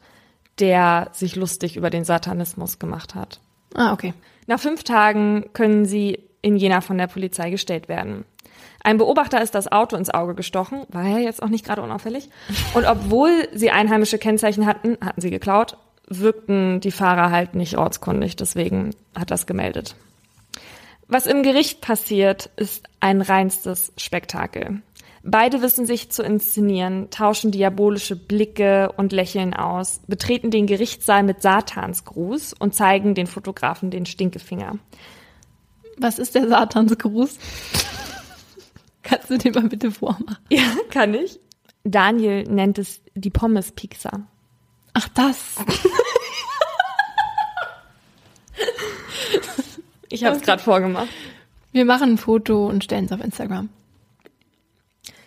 [0.61, 3.41] der sich lustig über den Satanismus gemacht hat.
[3.75, 4.15] Ah, okay.
[4.47, 8.25] Nach fünf Tagen können sie in Jena von der Polizei gestellt werden.
[8.83, 12.29] Ein Beobachter ist das Auto ins Auge gestochen, war ja jetzt auch nicht gerade unauffällig.
[12.75, 15.77] Und obwohl sie einheimische Kennzeichen hatten, hatten sie geklaut,
[16.09, 19.97] wirkten die Fahrer halt nicht ortskundig, deswegen hat das gemeldet.
[21.09, 24.83] Was im Gericht passiert, ist ein reinstes Spektakel.
[25.23, 31.43] Beide wissen sich zu inszenieren, tauschen diabolische Blicke und Lächeln aus, betreten den Gerichtssaal mit
[31.43, 34.79] Satansgruß und zeigen den Fotografen den Stinkefinger.
[35.99, 37.39] Was ist der Satansgruß?
[39.03, 40.39] Kannst du den mal bitte vormachen?
[40.51, 41.41] Ja, kann ich.
[41.85, 44.27] Daniel nennt es die Pommes-Pizza.
[44.95, 45.57] Ach, das.
[50.11, 51.09] Ich habe es gerade vorgemacht.
[51.73, 53.69] Wir machen ein Foto und stellen es auf Instagram.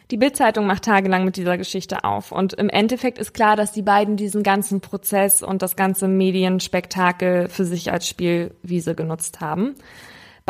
[0.10, 3.81] Die Bildzeitung macht tagelang mit dieser Geschichte auf und im Endeffekt ist klar, dass die
[3.81, 9.75] beiden diesen ganzen Prozess und das ganze Medienspektakel für sich als Spielwiese genutzt haben.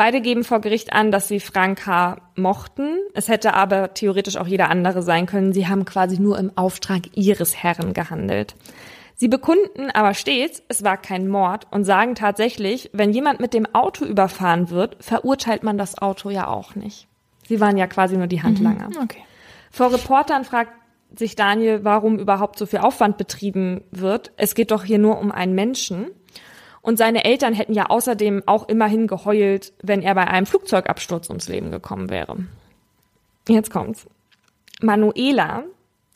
[0.04, 2.16] Beide geben vor Gericht an, dass sie Frank H.
[2.34, 2.98] mochten.
[3.14, 5.52] Es hätte aber theoretisch auch jeder andere sein können.
[5.52, 8.56] Sie haben quasi nur im Auftrag ihres Herren gehandelt.
[9.14, 13.64] Sie bekunden aber stets, es war kein Mord und sagen tatsächlich, wenn jemand mit dem
[13.76, 17.06] Auto überfahren wird, verurteilt man das Auto ja auch nicht.
[17.46, 18.88] Sie waren ja quasi nur die Handlanger.
[18.88, 19.22] Mhm, okay.
[19.70, 20.72] Vor Reportern fragt
[21.16, 24.32] sich Daniel, warum überhaupt so viel Aufwand betrieben wird.
[24.36, 26.10] Es geht doch hier nur um einen Menschen.
[26.82, 31.48] Und seine Eltern hätten ja außerdem auch immerhin geheult, wenn er bei einem Flugzeugabsturz ums
[31.48, 32.36] Leben gekommen wäre.
[33.48, 34.06] Jetzt kommt's.
[34.80, 35.64] Manuela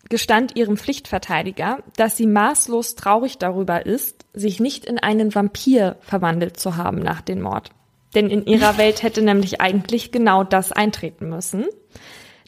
[0.08, 6.58] gestand ihrem Pflichtverteidiger, dass sie maßlos traurig darüber ist, sich nicht in einen Vampir verwandelt
[6.58, 7.70] zu haben nach dem Mord.
[8.14, 11.64] Denn in ihrer Welt hätte nämlich eigentlich genau das eintreten müssen.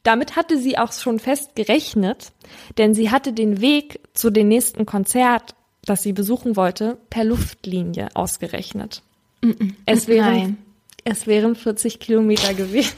[0.03, 2.33] Damit hatte sie auch schon fest gerechnet,
[2.79, 5.55] denn sie hatte den Weg zu dem nächsten Konzert,
[5.89, 9.03] das sie besuchen wollte, per Luftlinie ausgerechnet.
[9.43, 9.75] -mm.
[9.87, 10.59] Es wären, Nein.
[11.05, 12.97] es wären 40 Kilometer gewesen.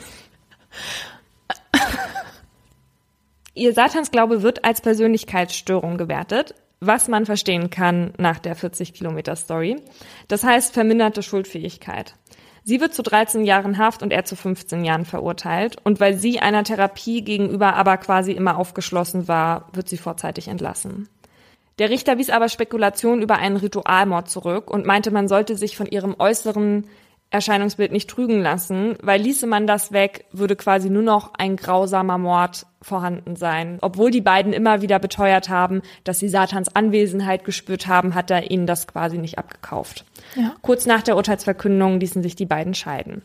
[3.54, 9.76] Ihr Satansglaube wird als Persönlichkeitsstörung gewertet, was man verstehen kann nach der 40 Kilometer Story.
[10.28, 12.14] Das heißt verminderte Schuldfähigkeit.
[12.62, 15.76] Sie wird zu 13 Jahren Haft und er zu 15 Jahren verurteilt.
[15.82, 21.08] Und weil sie einer Therapie gegenüber aber quasi immer aufgeschlossen war, wird sie vorzeitig entlassen.
[21.80, 25.86] Der Richter wies aber Spekulationen über einen Ritualmord zurück und meinte, man sollte sich von
[25.86, 26.86] ihrem äußeren
[27.30, 32.18] Erscheinungsbild nicht trügen lassen, weil ließe man das weg, würde quasi nur noch ein grausamer
[32.18, 33.78] Mord vorhanden sein.
[33.80, 38.50] Obwohl die beiden immer wieder beteuert haben, dass sie Satans Anwesenheit gespürt haben, hat er
[38.50, 40.04] ihnen das quasi nicht abgekauft.
[40.34, 40.54] Ja.
[40.60, 43.22] Kurz nach der Urteilsverkündung ließen sich die beiden scheiden.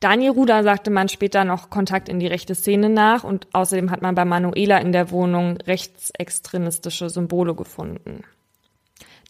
[0.00, 4.02] Daniel Ruder sagte man später noch Kontakt in die rechte Szene nach und außerdem hat
[4.02, 8.22] man bei Manuela in der Wohnung rechtsextremistische Symbole gefunden.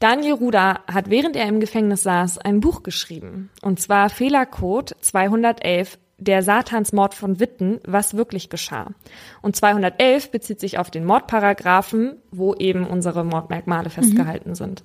[0.00, 3.50] Daniel Ruder hat, während er im Gefängnis saß, ein Buch geschrieben.
[3.62, 8.90] Und zwar Fehlercode 211, der Satansmord von Witten, was wirklich geschah.
[9.42, 14.82] Und 211 bezieht sich auf den Mordparagraphen, wo eben unsere Mordmerkmale festgehalten sind.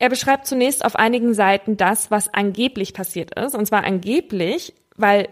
[0.00, 3.54] Er beschreibt zunächst auf einigen Seiten das, was angeblich passiert ist.
[3.54, 5.28] Und zwar angeblich, weil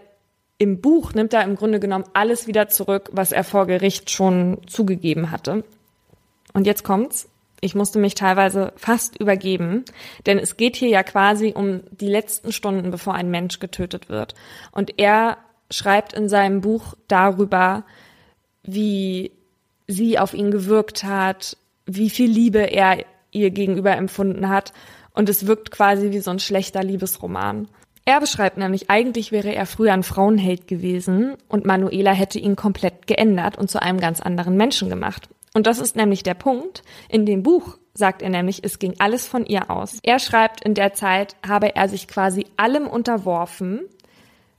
[0.59, 4.59] im Buch nimmt er im Grunde genommen alles wieder zurück, was er vor Gericht schon
[4.67, 5.63] zugegeben hatte.
[6.53, 7.27] Und jetzt kommt's.
[7.61, 9.83] Ich musste mich teilweise fast übergeben,
[10.25, 14.35] denn es geht hier ja quasi um die letzten Stunden, bevor ein Mensch getötet wird.
[14.71, 15.37] Und er
[15.71, 17.85] schreibt in seinem Buch darüber,
[18.63, 19.31] wie
[19.87, 24.73] sie auf ihn gewirkt hat, wie viel Liebe er ihr gegenüber empfunden hat.
[25.13, 27.67] Und es wirkt quasi wie so ein schlechter Liebesroman.
[28.05, 33.05] Er beschreibt nämlich, eigentlich wäre er früher ein Frauenheld gewesen und Manuela hätte ihn komplett
[33.05, 35.29] geändert und zu einem ganz anderen Menschen gemacht.
[35.53, 36.83] Und das ist nämlich der Punkt.
[37.07, 39.99] In dem Buch sagt er nämlich, es ging alles von ihr aus.
[40.03, 43.81] Er schreibt, in der Zeit habe er sich quasi allem unterworfen,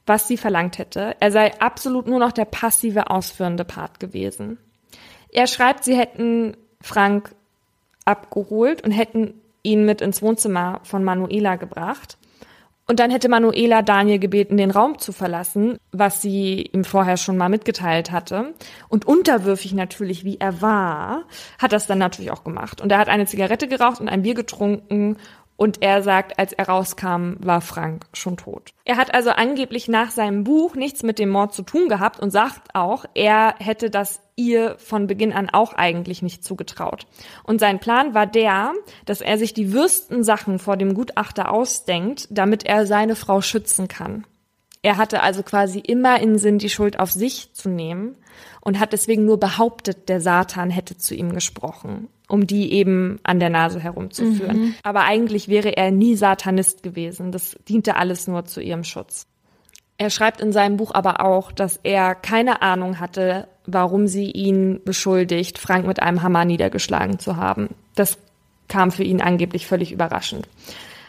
[0.07, 1.17] was sie verlangt hätte.
[1.21, 4.59] Er sei absolut nur noch der passive ausführende Part gewesen.
[5.33, 7.35] Er schreibt, sie hätten Frank
[8.05, 12.19] abgeholt und hätten ihn mit ins Wohnzimmer von Manuela gebracht.
[12.91, 17.37] Und dann hätte Manuela Daniel gebeten, den Raum zu verlassen, was sie ihm vorher schon
[17.37, 18.53] mal mitgeteilt hatte.
[18.89, 21.23] Und unterwürfig natürlich, wie er war,
[21.61, 22.81] hat das dann natürlich auch gemacht.
[22.81, 25.19] Und er hat eine Zigarette geraucht und ein Bier getrunken.
[25.61, 28.71] Und er sagt, als er rauskam, war Frank schon tot.
[28.87, 32.31] Er hat also angeblich nach seinem Buch nichts mit dem Mord zu tun gehabt und
[32.31, 37.07] sagt auch, er hätte das ihr von Beginn an auch eigentlich nicht zugetraut.
[37.45, 38.73] Und sein Plan war der,
[39.05, 43.87] dass er sich die würsten Sachen vor dem Gutachter ausdenkt, damit er seine Frau schützen
[43.87, 44.27] kann.
[44.81, 48.17] Er hatte also quasi immer in Sinn, die Schuld auf sich zu nehmen
[48.63, 53.41] und hat deswegen nur behauptet, der Satan hätte zu ihm gesprochen, um die eben an
[53.41, 54.61] der Nase herumzuführen.
[54.61, 54.75] Mhm.
[54.83, 57.33] Aber eigentlich wäre er nie Satanist gewesen.
[57.33, 59.27] Das diente alles nur zu ihrem Schutz.
[59.99, 64.81] Er schreibt in seinem Buch aber auch, dass er keine Ahnung hatte, warum sie ihn
[64.85, 67.71] beschuldigt, Frank mit einem Hammer niedergeschlagen zu haben.
[67.97, 68.19] Das
[68.69, 70.49] kam für ihn angeblich völlig überraschend.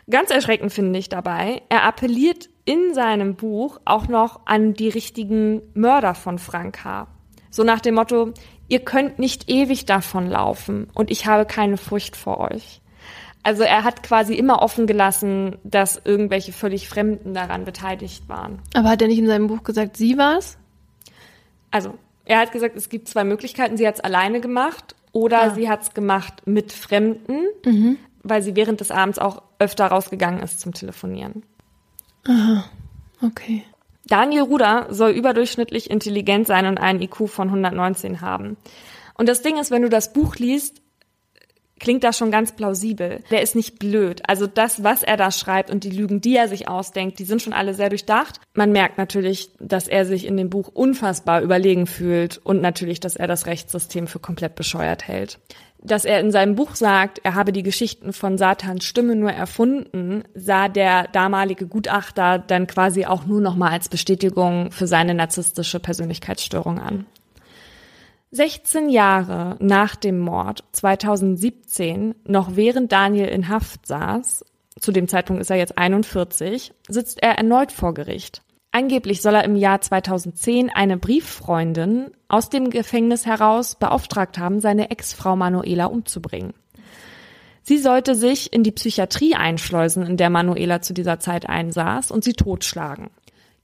[0.09, 5.61] Ganz erschreckend finde ich dabei, er appelliert in seinem Buch auch noch an die richtigen
[5.73, 7.07] Mörder von Frank H.
[7.49, 8.33] So nach dem Motto,
[8.71, 12.79] ihr könnt nicht ewig davon laufen und ich habe keine Furcht vor euch.
[13.43, 18.59] Also er hat quasi immer offen gelassen, dass irgendwelche völlig Fremden daran beteiligt waren.
[18.73, 20.57] Aber hat er nicht in seinem Buch gesagt, sie war's?
[21.71, 23.77] Also er hat gesagt, es gibt zwei Möglichkeiten.
[23.77, 25.49] Sie hat es alleine gemacht oder Ah.
[25.49, 27.97] sie hat es gemacht mit Fremden, Mhm.
[28.23, 31.43] weil sie während des Abends auch öfter rausgegangen ist zum Telefonieren.
[33.21, 33.63] Okay.
[34.11, 38.57] Daniel Ruder soll überdurchschnittlich intelligent sein und einen IQ von 119 haben.
[39.13, 40.81] Und das Ding ist, wenn du das Buch liest,
[41.79, 43.23] klingt das schon ganz plausibel.
[43.31, 44.21] Der ist nicht blöd.
[44.27, 47.41] Also das, was er da schreibt und die Lügen, die er sich ausdenkt, die sind
[47.41, 48.41] schon alle sehr durchdacht.
[48.53, 53.15] Man merkt natürlich, dass er sich in dem Buch unfassbar überlegen fühlt und natürlich, dass
[53.15, 55.39] er das Rechtssystem für komplett bescheuert hält.
[55.83, 60.23] Dass er in seinem Buch sagt, er habe die Geschichten von Satans Stimme nur erfunden,
[60.35, 65.79] sah der damalige Gutachter dann quasi auch nur noch mal als Bestätigung für seine narzisstische
[65.79, 67.05] Persönlichkeitsstörung an.
[68.29, 74.45] 16 Jahre nach dem Mord 2017, noch während Daniel in Haft saß,
[74.79, 78.41] zu dem Zeitpunkt ist er jetzt 41, sitzt er erneut vor Gericht.
[78.71, 84.91] Angeblich soll er im Jahr 2010 eine Brieffreundin aus dem Gefängnis heraus beauftragt haben, seine
[84.91, 86.53] Ex-Frau Manuela umzubringen.
[87.63, 92.23] Sie sollte sich in die Psychiatrie einschleusen, in der Manuela zu dieser Zeit einsaß, und
[92.23, 93.09] sie totschlagen.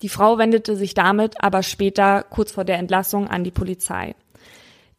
[0.01, 4.13] Die Frau wendete sich damit aber später, kurz vor der Entlassung, an die Polizei.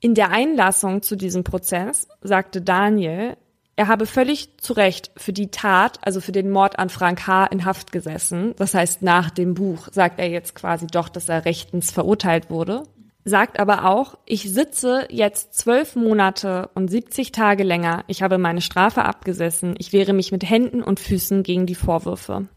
[0.01, 3.37] In der Einlassung zu diesem Prozess sagte Daniel,
[3.79, 7.47] er habe völlig zu Recht für die Tat, also für den Mord an Frank H.
[7.47, 8.53] in Haft gesessen.
[8.57, 12.83] Das heißt, nach dem Buch sagt er jetzt quasi doch, dass er rechtens verurteilt wurde.
[13.25, 18.03] Sagt aber auch, ich sitze jetzt zwölf Monate und 70 Tage länger.
[18.09, 19.77] Ich habe meine Strafe abgesessen.
[19.79, 22.49] Ich wehre mich mit Händen und Füßen gegen die Vorwürfe.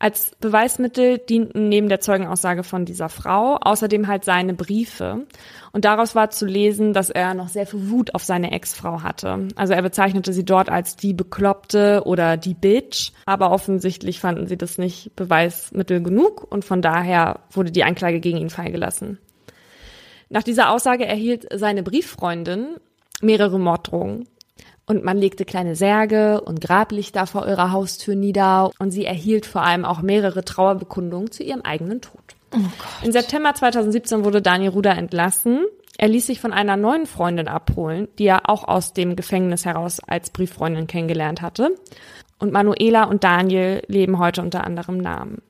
[0.00, 5.26] Als Beweismittel dienten neben der Zeugenaussage von dieser Frau außerdem halt seine Briefe.
[5.72, 9.48] Und daraus war zu lesen, dass er noch sehr viel Wut auf seine Ex-Frau hatte.
[9.56, 13.10] Also er bezeichnete sie dort als die Bekloppte oder die Bitch.
[13.26, 18.38] Aber offensichtlich fanden sie das nicht Beweismittel genug und von daher wurde die Anklage gegen
[18.38, 19.18] ihn freigelassen.
[20.28, 22.76] Nach dieser Aussage erhielt seine Brieffreundin
[23.20, 24.28] mehrere Morddrohungen.
[24.88, 29.62] Und man legte kleine Särge und Grablichter vor ihrer Haustür nieder und sie erhielt vor
[29.62, 32.22] allem auch mehrere Trauerbekundungen zu ihrem eigenen Tod.
[32.54, 32.58] Oh
[33.04, 35.66] Im September 2017 wurde Daniel Ruder entlassen.
[35.98, 40.00] Er ließ sich von einer neuen Freundin abholen, die er auch aus dem Gefängnis heraus
[40.00, 41.74] als Brieffreundin kennengelernt hatte.
[42.38, 45.42] Und Manuela und Daniel leben heute unter anderem Namen.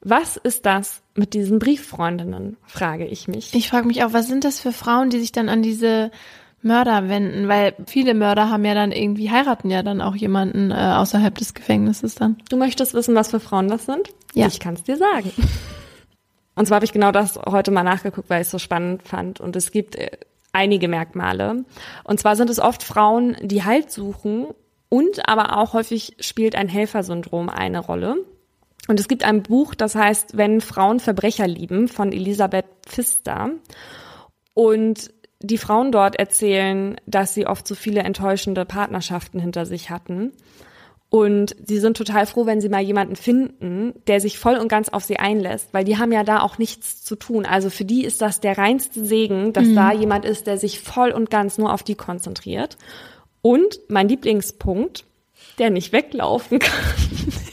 [0.00, 3.52] Was ist das mit diesen Brieffreundinnen, frage ich mich.
[3.54, 6.10] Ich frage mich auch, was sind das für Frauen, die sich dann an diese
[6.64, 10.74] Mörder wenden, weil viele Mörder haben ja dann irgendwie, heiraten ja dann auch jemanden äh,
[10.74, 12.38] außerhalb des Gefängnisses dann.
[12.48, 14.08] Du möchtest wissen, was für Frauen das sind?
[14.34, 14.46] Ja.
[14.46, 15.30] Ich kann es dir sagen.
[16.56, 19.40] Und zwar habe ich genau das heute mal nachgeguckt, weil ich es so spannend fand.
[19.40, 20.10] Und es gibt äh,
[20.52, 21.64] einige Merkmale.
[22.04, 24.46] Und zwar sind es oft Frauen, die Halt suchen
[24.88, 28.16] und aber auch häufig spielt ein Helfersyndrom eine Rolle.
[28.86, 33.50] Und es gibt ein Buch, das heißt, wenn Frauen Verbrecher lieben, von Elisabeth Pfister.
[34.52, 35.10] Und
[35.44, 40.32] die Frauen dort erzählen, dass sie oft so viele enttäuschende Partnerschaften hinter sich hatten.
[41.10, 44.88] Und sie sind total froh, wenn sie mal jemanden finden, der sich voll und ganz
[44.88, 47.46] auf sie einlässt, weil die haben ja da auch nichts zu tun.
[47.46, 49.76] Also für die ist das der reinste Segen, dass mhm.
[49.76, 52.76] da jemand ist, der sich voll und ganz nur auf die konzentriert.
[53.42, 55.04] Und mein Lieblingspunkt,
[55.58, 56.72] der nicht weglaufen kann.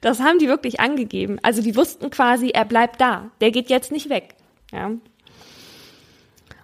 [0.00, 1.38] Das haben die wirklich angegeben.
[1.40, 3.30] Also die wussten quasi, er bleibt da.
[3.40, 4.34] Der geht jetzt nicht weg.
[4.70, 4.90] Ja.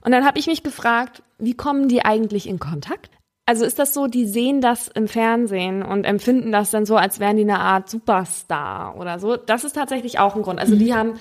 [0.02, 3.10] Und dann habe ich mich gefragt, wie kommen die eigentlich in Kontakt?
[3.46, 7.18] Also ist das so, die sehen das im Fernsehen und empfinden das dann so, als
[7.18, 9.36] wären die eine Art Superstar oder so?
[9.36, 10.60] Das ist tatsächlich auch ein Grund.
[10.60, 10.94] Also die mhm.
[10.94, 11.12] haben,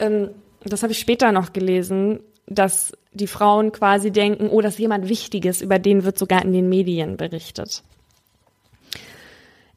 [0.00, 0.30] ähm,
[0.64, 5.08] das habe ich später noch gelesen, dass die Frauen quasi denken, oh, das ist jemand
[5.08, 7.82] Wichtiges, über den wird sogar in den Medien berichtet.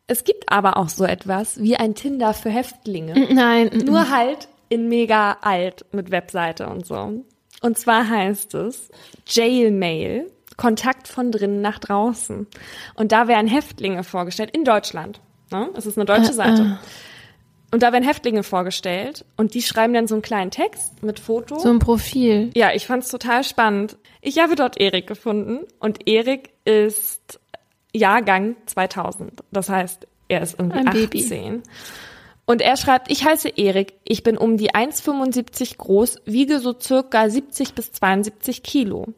[0.07, 3.27] Es gibt aber auch so etwas wie ein Tinder für Häftlinge.
[3.31, 3.69] Nein.
[3.85, 7.23] Nur halt in mega alt mit Webseite und so.
[7.61, 8.89] Und zwar heißt es
[9.27, 12.47] Jailmail, Kontakt von drinnen nach draußen.
[12.95, 15.21] Und da werden Häftlinge vorgestellt in Deutschland.
[15.51, 15.69] Ne?
[15.75, 16.61] Es ist eine deutsche Seite.
[16.61, 16.77] Uh, uh.
[17.71, 21.59] Und da werden Häftlinge vorgestellt und die schreiben dann so einen kleinen Text mit Foto.
[21.59, 22.49] So ein Profil.
[22.55, 23.97] Ja, ich fand's total spannend.
[24.21, 27.39] Ich habe dort Erik gefunden und Erik ist
[27.93, 29.43] Jahrgang 2000.
[29.51, 31.09] Das heißt, er ist irgendwie ein 18.
[31.09, 31.61] Baby.
[32.49, 37.29] Und er schreibt, ich heiße Erik, ich bin um die 1,75 groß, wiege so circa
[37.29, 39.13] 70 bis 72 Kilo.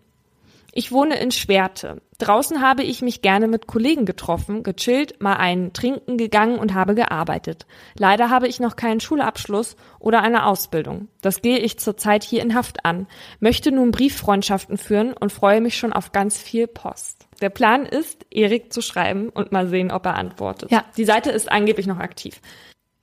[0.73, 2.01] Ich wohne in Schwerte.
[2.17, 6.93] Draußen habe ich mich gerne mit Kollegen getroffen, gechillt, mal einen trinken gegangen und habe
[6.93, 7.65] gearbeitet.
[7.97, 11.07] Leider habe ich noch keinen Schulabschluss oder eine Ausbildung.
[11.21, 13.07] Das gehe ich zurzeit hier in Haft an,
[13.39, 17.27] möchte nun Brieffreundschaften führen und freue mich schon auf ganz viel Post.
[17.39, 20.69] Der Plan ist, Erik zu schreiben und mal sehen, ob er antwortet.
[20.69, 20.83] Ja.
[20.97, 22.41] Die Seite ist angeblich noch aktiv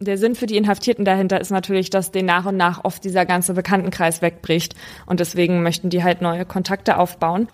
[0.01, 3.27] der Sinn für die Inhaftierten dahinter ist natürlich, dass den nach und nach oft dieser
[3.27, 4.75] ganze Bekanntenkreis wegbricht.
[5.07, 7.49] Und deswegen möchten die halt neue Kontakte aufbauen.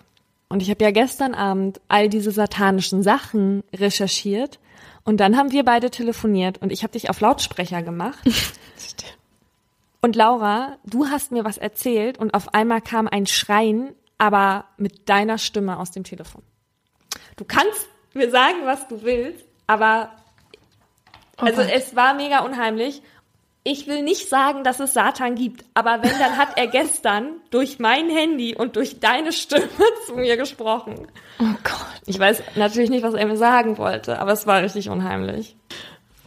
[0.47, 4.59] Und ich habe ja gestern Abend all diese satanischen Sachen recherchiert.
[5.03, 8.19] Und dann haben wir beide telefoniert und ich habe dich auf Lautsprecher gemacht.
[10.01, 15.09] und Laura, du hast mir was erzählt und auf einmal kam ein Schreien, aber mit
[15.09, 16.41] deiner Stimme aus dem Telefon.
[17.35, 20.11] du kannst mir sagen, was du willst, aber
[21.37, 21.71] also Gott.
[21.73, 23.01] es war mega unheimlich.
[23.63, 27.79] Ich will nicht sagen, dass es Satan gibt, aber wenn, dann hat er gestern durch
[27.79, 29.67] mein Handy und durch deine Stimme
[30.05, 31.07] zu mir gesprochen.
[31.39, 32.01] Oh Gott.
[32.05, 35.55] Ich weiß natürlich nicht, was er mir sagen wollte, aber es war richtig unheimlich.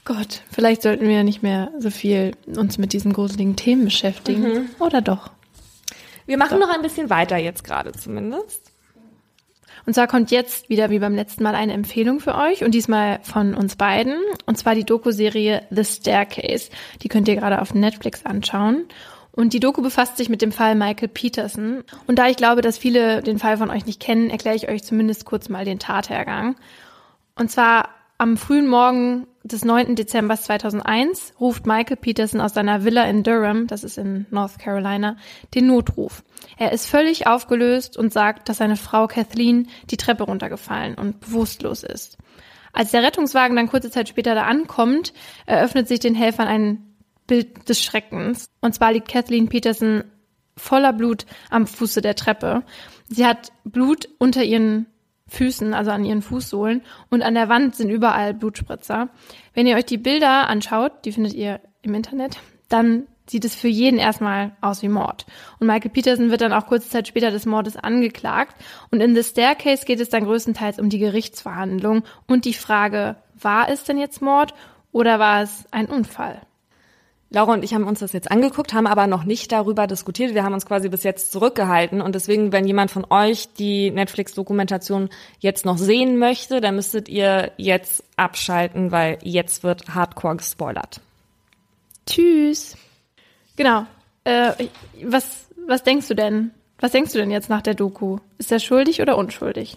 [0.05, 4.71] Gott, vielleicht sollten wir nicht mehr so viel uns mit diesen gruseligen Themen beschäftigen.
[4.81, 5.31] Oder doch?
[6.25, 8.68] Wir machen noch ein bisschen weiter jetzt gerade zumindest.
[9.89, 13.21] Und zwar kommt jetzt wieder wie beim letzten Mal eine Empfehlung für euch und diesmal
[13.23, 14.19] von uns beiden.
[14.45, 16.69] Und zwar die Doku-Serie The Staircase.
[17.01, 18.85] Die könnt ihr gerade auf Netflix anschauen.
[19.33, 21.85] Und die Doku befasst sich mit dem Fall Michael Peterson.
[22.07, 24.85] Und da ich glaube, dass viele den Fall von euch nicht kennen, erkläre ich euch
[24.85, 26.57] zumindest kurz mal den Tathergang.
[27.35, 29.95] Und zwar am frühen Morgen des 9.
[29.95, 35.17] Dezember 2001 ruft Michael Peterson aus seiner Villa in Durham, das ist in North Carolina,
[35.55, 36.25] den Notruf.
[36.59, 41.85] Er ist völlig aufgelöst und sagt, dass seine Frau Kathleen die Treppe runtergefallen und bewusstlos
[41.85, 42.19] ist.
[42.73, 45.15] Als der Rettungswagen dann kurze Zeit später da ankommt,
[45.47, 46.97] eröffnet sich den Helfern ein
[47.27, 48.47] Bild des Schreckens.
[48.61, 50.05] Und zwar liegt Kathleen Peterson
[50.57, 52.65] voller Blut am Fuße der Treppe.
[53.09, 54.87] Sie hat Blut unter ihren
[55.29, 59.09] Füßen, also an ihren Fußsohlen und an der Wand sind überall Blutspritzer.
[59.55, 63.69] Wenn ihr euch die Bilder anschaut, die findet ihr im Internet, dann sieht es für
[63.69, 65.27] jeden erstmal aus wie Mord.
[65.59, 68.57] Und Michael Peterson wird dann auch kurze Zeit später des Mordes angeklagt.
[68.91, 73.69] Und in The Staircase geht es dann größtenteils um die Gerichtsverhandlung und die Frage, war
[73.69, 74.55] es denn jetzt Mord
[74.93, 76.41] oder war es ein Unfall?
[77.31, 80.35] Laura und ich haben uns das jetzt angeguckt, haben aber noch nicht darüber diskutiert.
[80.35, 82.01] Wir haben uns quasi bis jetzt zurückgehalten.
[82.01, 87.53] Und deswegen, wenn jemand von euch die Netflix-Dokumentation jetzt noch sehen möchte, dann müsstet ihr
[87.59, 91.03] jetzt abschalten, weil jetzt wird hardcore gespoilert.
[92.07, 92.79] Tschüss.
[93.57, 93.85] Genau.
[94.25, 94.53] Äh,
[95.05, 96.53] was, was denkst du denn?
[96.81, 98.19] Was denkst du denn jetzt nach der Doku?
[98.39, 99.77] Ist er schuldig oder unschuldig?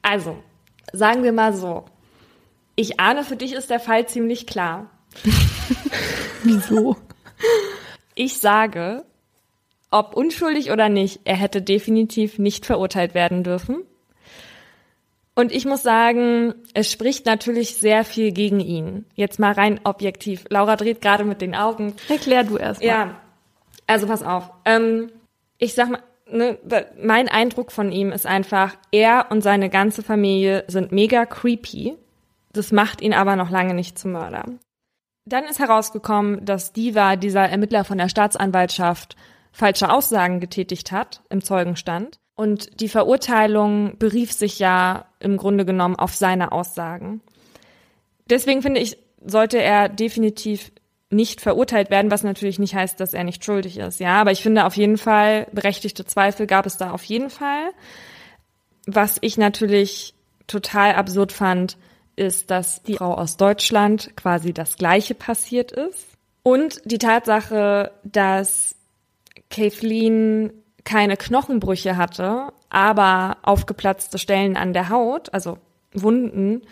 [0.00, 0.38] Also,
[0.92, 1.84] sagen wir mal so.
[2.74, 4.86] Ich ahne, für dich ist der Fall ziemlich klar.
[6.42, 6.96] Wieso?
[8.14, 9.04] Ich sage,
[9.90, 13.84] ob unschuldig oder nicht, er hätte definitiv nicht verurteilt werden dürfen.
[15.34, 19.06] Und ich muss sagen, es spricht natürlich sehr viel gegen ihn.
[19.14, 20.44] Jetzt mal rein objektiv.
[20.50, 21.94] Laura dreht gerade mit den Augen.
[22.08, 22.86] Erklär du erst mal.
[22.88, 23.20] Ja,
[23.86, 24.50] also pass auf.
[24.64, 25.12] Ähm,
[25.58, 26.58] ich sag mal, ne,
[27.00, 31.94] mein Eindruck von ihm ist einfach, er und seine ganze Familie sind mega creepy.
[32.52, 34.44] Das macht ihn aber noch lange nicht zum Mörder.
[35.28, 39.16] Dann ist herausgekommen, dass Diva, dieser Ermittler von der Staatsanwaltschaft,
[39.52, 42.18] falsche Aussagen getätigt hat im Zeugenstand.
[42.34, 47.20] Und die Verurteilung berief sich ja im Grunde genommen auf seine Aussagen.
[48.30, 50.70] Deswegen finde ich, sollte er definitiv
[51.10, 53.98] nicht verurteilt werden, was natürlich nicht heißt, dass er nicht schuldig ist.
[53.98, 57.70] Ja, aber ich finde auf jeden Fall, berechtigte Zweifel gab es da auf jeden Fall.
[58.86, 60.14] Was ich natürlich
[60.46, 61.76] total absurd fand,
[62.18, 66.06] ist, dass die Frau aus Deutschland quasi das Gleiche passiert ist.
[66.42, 68.74] Und die Tatsache, dass
[69.50, 70.52] Kathleen
[70.84, 75.58] keine Knochenbrüche hatte, aber aufgeplatzte Stellen an der Haut, also
[75.92, 76.62] Wunden,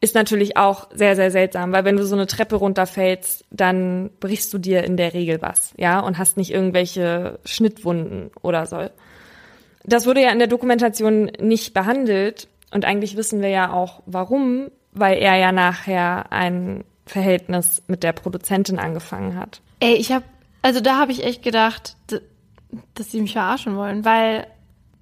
[0.00, 4.52] ist natürlich auch sehr, sehr seltsam, weil wenn du so eine Treppe runterfällst, dann brichst
[4.52, 8.88] du dir in der Regel was, ja, und hast nicht irgendwelche Schnittwunden oder so.
[9.84, 14.70] Das wurde ja in der Dokumentation nicht behandelt und eigentlich wissen wir ja auch warum,
[14.92, 19.60] weil er ja nachher ein Verhältnis mit der Produzentin angefangen hat.
[19.80, 20.24] Ey, ich hab,
[20.62, 21.96] also da habe ich echt gedacht,
[22.94, 24.46] dass sie mich verarschen wollen, weil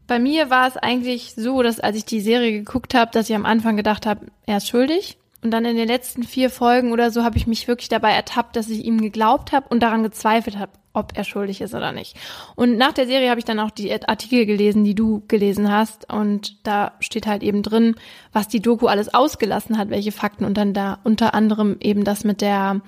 [0.07, 3.37] bei mir war es eigentlich so, dass als ich die Serie geguckt habe, dass ich
[3.37, 5.17] am Anfang gedacht habe, er ist schuldig.
[5.45, 8.57] Und dann in den letzten vier Folgen oder so habe ich mich wirklich dabei ertappt,
[8.57, 12.17] dass ich ihm geglaubt habe und daran gezweifelt habe, ob er schuldig ist oder nicht.
[12.57, 16.11] Und nach der Serie habe ich dann auch die Artikel gelesen, die du gelesen hast.
[16.11, 17.95] Und da steht halt eben drin,
[18.33, 22.25] was die Doku alles ausgelassen hat, welche Fakten und dann da unter anderem eben das
[22.25, 22.81] mit der,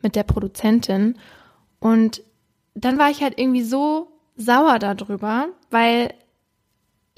[0.00, 1.18] mit der Produzentin.
[1.80, 2.22] Und
[2.76, 6.14] dann war ich halt irgendwie so sauer darüber, weil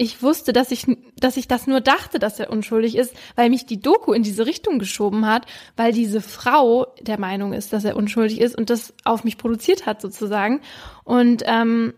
[0.01, 0.85] ich wusste, dass ich,
[1.19, 4.45] dass ich das nur dachte, dass er unschuldig ist, weil mich die Doku in diese
[4.45, 5.45] Richtung geschoben hat,
[5.75, 9.85] weil diese Frau der Meinung ist, dass er unschuldig ist und das auf mich produziert
[9.85, 10.61] hat sozusagen.
[11.03, 11.93] Und ähm,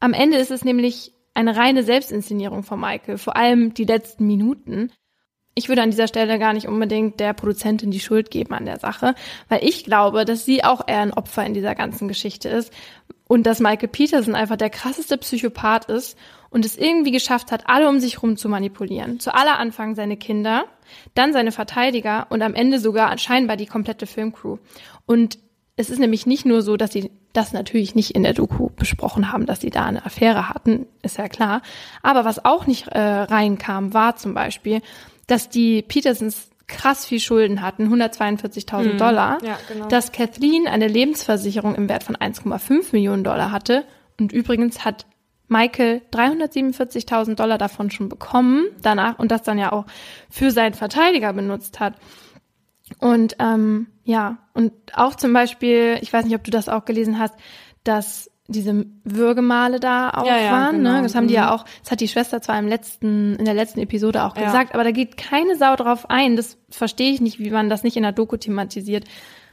[0.00, 4.90] am Ende ist es nämlich eine reine Selbstinszenierung von Michael, vor allem die letzten Minuten.
[5.54, 8.78] Ich würde an dieser Stelle gar nicht unbedingt der Produzentin die Schuld geben an der
[8.78, 9.14] Sache,
[9.50, 12.72] weil ich glaube, dass sie auch eher ein Opfer in dieser ganzen Geschichte ist
[13.28, 16.16] und dass Michael Peterson einfach der krasseste Psychopath ist
[16.50, 19.20] und es irgendwie geschafft hat, alle um sich herum zu manipulieren.
[19.20, 20.64] Zu aller Anfang seine Kinder,
[21.14, 24.58] dann seine Verteidiger und am Ende sogar scheinbar die komplette Filmcrew.
[25.06, 25.38] Und
[25.76, 29.32] es ist nämlich nicht nur so, dass sie das natürlich nicht in der Doku besprochen
[29.32, 31.62] haben, dass sie da eine Affäre hatten, ist ja klar.
[32.02, 34.82] Aber was auch nicht äh, reinkam, war zum Beispiel,
[35.28, 38.98] dass die Petersons krass viel Schulden hatten, 142.000 Hm.
[38.98, 39.86] Dollar, Ja, genau.
[39.88, 43.84] dass Kathleen eine Lebensversicherung im Wert von 1,5 Millionen Dollar hatte
[44.18, 45.06] und übrigens hat
[45.50, 49.84] Michael 347.000 Dollar davon schon bekommen danach und das dann ja auch
[50.30, 51.94] für seinen Verteidiger benutzt hat.
[52.98, 57.18] Und ähm, ja, und auch zum Beispiel, ich weiß nicht, ob du das auch gelesen
[57.18, 57.34] hast,
[57.84, 60.76] dass diese Würgemale da auch Ja, ja, waren.
[60.78, 60.94] genau.
[60.96, 61.02] Ne?
[61.02, 61.40] Das haben die Mhm.
[61.40, 64.46] ja auch, das hat die Schwester zwar im letzten, in der letzten Episode auch Ja.
[64.46, 66.34] gesagt, aber da geht keine Sau drauf ein.
[66.36, 69.04] Das verstehe ich nicht, wie man das nicht in der Doku thematisiert.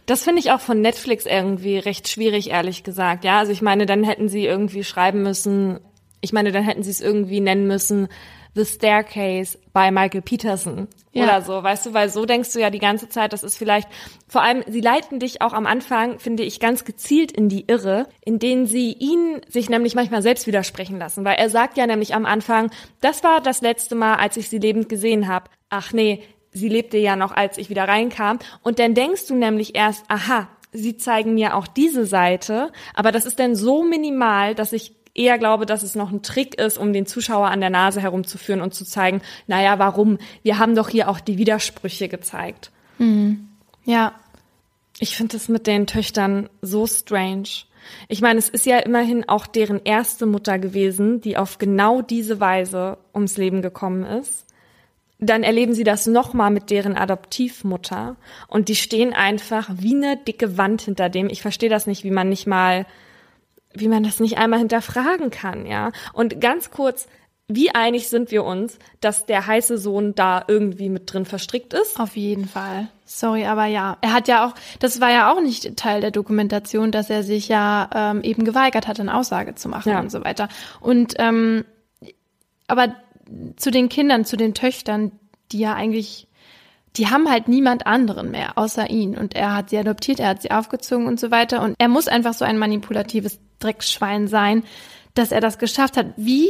[0.07, 3.23] Das finde ich auch von Netflix irgendwie recht schwierig, ehrlich gesagt.
[3.23, 5.79] Ja, also ich meine, dann hätten sie irgendwie schreiben müssen,
[6.21, 8.07] ich meine, dann hätten sie es irgendwie nennen müssen,
[8.55, 11.25] The Staircase by Michael Peterson Ja.
[11.25, 13.87] oder so, weißt du, weil so denkst du ja die ganze Zeit, das ist vielleicht,
[14.27, 18.07] vor allem, sie leiten dich auch am Anfang, finde ich, ganz gezielt in die Irre,
[18.25, 22.15] in denen sie ihn sich nämlich manchmal selbst widersprechen lassen, weil er sagt ja nämlich
[22.15, 25.51] am Anfang, das war das letzte Mal, als ich sie lebend gesehen habe.
[25.69, 28.39] Ach nee, sie lebte ja noch, als ich wieder reinkam.
[28.63, 33.25] Und dann denkst du nämlich erst, aha, sie zeigen mir auch diese Seite, aber das
[33.25, 36.93] ist dann so minimal, dass ich eher glaube, dass es noch ein Trick ist, um
[36.93, 40.17] den Zuschauer an der Nase herumzuführen und zu zeigen, naja, warum?
[40.43, 42.71] Wir haben doch hier auch die Widersprüche gezeigt.
[43.85, 44.13] Ja,
[44.99, 47.49] Ich finde es mit den Töchtern so strange.
[48.07, 52.39] Ich meine, es ist ja immerhin auch deren erste Mutter gewesen, die auf genau diese
[52.39, 54.45] Weise ums Leben gekommen ist.
[55.19, 60.57] Dann erleben sie das nochmal mit deren Adoptivmutter und die stehen einfach wie eine dicke
[60.57, 61.29] Wand hinter dem.
[61.29, 62.85] Ich verstehe das nicht, wie man nicht mal,
[63.73, 65.91] wie man das nicht einmal hinterfragen kann, ja.
[66.13, 67.07] Und ganz kurz,
[67.49, 71.97] wie einig sind wir uns, dass der heiße Sohn da irgendwie mit drin verstrickt ist?
[71.99, 72.89] auf jeden Fall.
[73.05, 73.97] Sorry, aber ja.
[74.01, 77.47] Er hat ja auch, das war ja auch nicht Teil der Dokumentation, dass er sich
[77.47, 79.99] ja ähm, eben geweigert hat, eine Aussage zu machen Ja.
[80.01, 80.49] und so weiter.
[80.81, 81.63] Und ähm,
[82.67, 82.95] aber
[83.55, 85.13] zu den Kindern, zu den Töchtern,
[85.53, 86.26] die ja eigentlich,
[86.97, 89.17] die haben halt niemand anderen mehr außer ihn.
[89.17, 91.61] Und er hat sie adoptiert, er hat sie aufgezogen und so weiter.
[91.61, 94.63] Und er muss einfach so ein manipulatives Drecksschwein sein,
[95.13, 96.07] dass er das geschafft hat.
[96.15, 96.49] Wie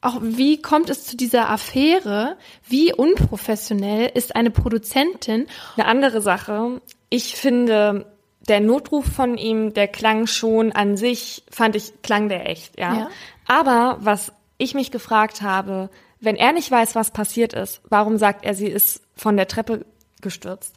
[0.00, 2.36] auch wie kommt es zu dieser Affäre?
[2.68, 5.46] Wie unprofessionell ist eine Produzentin?
[5.76, 6.82] Eine andere Sache.
[7.08, 8.04] Ich finde,
[8.48, 12.94] der Notruf von ihm, der klang schon an sich, fand ich, klang der echt, ja.
[12.94, 13.10] Ja.
[13.46, 15.88] Aber was ich mich gefragt habe,
[16.20, 19.84] wenn er nicht weiß, was passiert ist, warum sagt er, sie ist von der Treppe
[20.20, 20.74] gestürzt?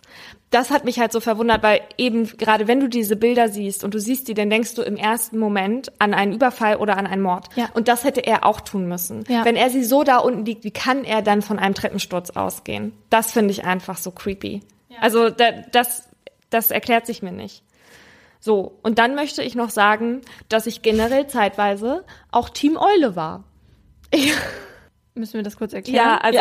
[0.50, 3.94] Das hat mich halt so verwundert, weil eben gerade wenn du diese Bilder siehst und
[3.94, 7.22] du siehst die, dann denkst du im ersten Moment an einen Überfall oder an einen
[7.22, 7.48] Mord.
[7.56, 7.70] Ja.
[7.74, 9.24] Und das hätte er auch tun müssen.
[9.28, 9.46] Ja.
[9.46, 12.94] Wenn er sie so da unten liegt, wie kann er dann von einem Treppensturz ausgehen?
[13.10, 14.62] Das finde ich einfach so creepy.
[15.00, 16.10] Also da, das,
[16.50, 17.64] das erklärt sich mir nicht.
[18.40, 23.44] So, und dann möchte ich noch sagen, dass ich generell zeitweise auch Team Eule war.
[25.16, 26.06] Müssen wir das kurz erklären?
[26.06, 26.40] Ja, also,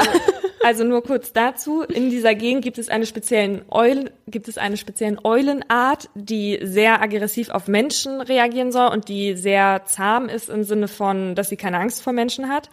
[0.66, 1.82] also nur kurz dazu.
[1.82, 7.00] In dieser Gegend gibt es eine speziellen Eul, gibt es eine speziellen Eulenart, die sehr
[7.00, 11.56] aggressiv auf Menschen reagieren soll und die sehr zahm ist im Sinne von, dass sie
[11.56, 12.68] keine Angst vor Menschen hat.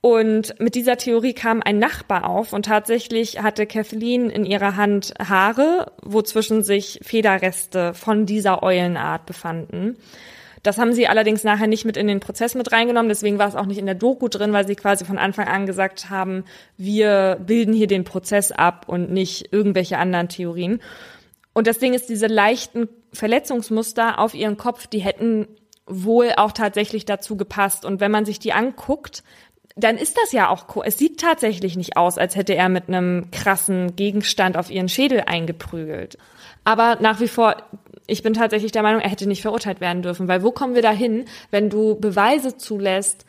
[0.00, 5.14] Und mit dieser Theorie kam ein Nachbar auf und tatsächlich hatte Kathleen in ihrer Hand
[5.20, 9.98] Haare, wozwischen sich Federreste von dieser Eulenart befanden.
[10.62, 13.54] Das haben sie allerdings nachher nicht mit in den Prozess mit reingenommen, deswegen war es
[13.54, 16.44] auch nicht in der Doku drin, weil sie quasi von Anfang an gesagt haben,
[16.76, 20.80] wir bilden hier den Prozess ab und nicht irgendwelche anderen Theorien.
[21.52, 25.48] Und das Ding ist, diese leichten Verletzungsmuster auf ihren Kopf, die hätten
[25.86, 27.84] wohl auch tatsächlich dazu gepasst.
[27.84, 29.24] Und wenn man sich die anguckt,
[29.76, 33.30] dann ist das ja auch, es sieht tatsächlich nicht aus, als hätte er mit einem
[33.30, 36.18] krassen Gegenstand auf ihren Schädel eingeprügelt.
[36.64, 37.56] Aber nach wie vor,
[38.10, 40.82] ich bin tatsächlich der Meinung, er hätte nicht verurteilt werden dürfen, weil wo kommen wir
[40.82, 43.24] dahin, wenn du Beweise zulässt,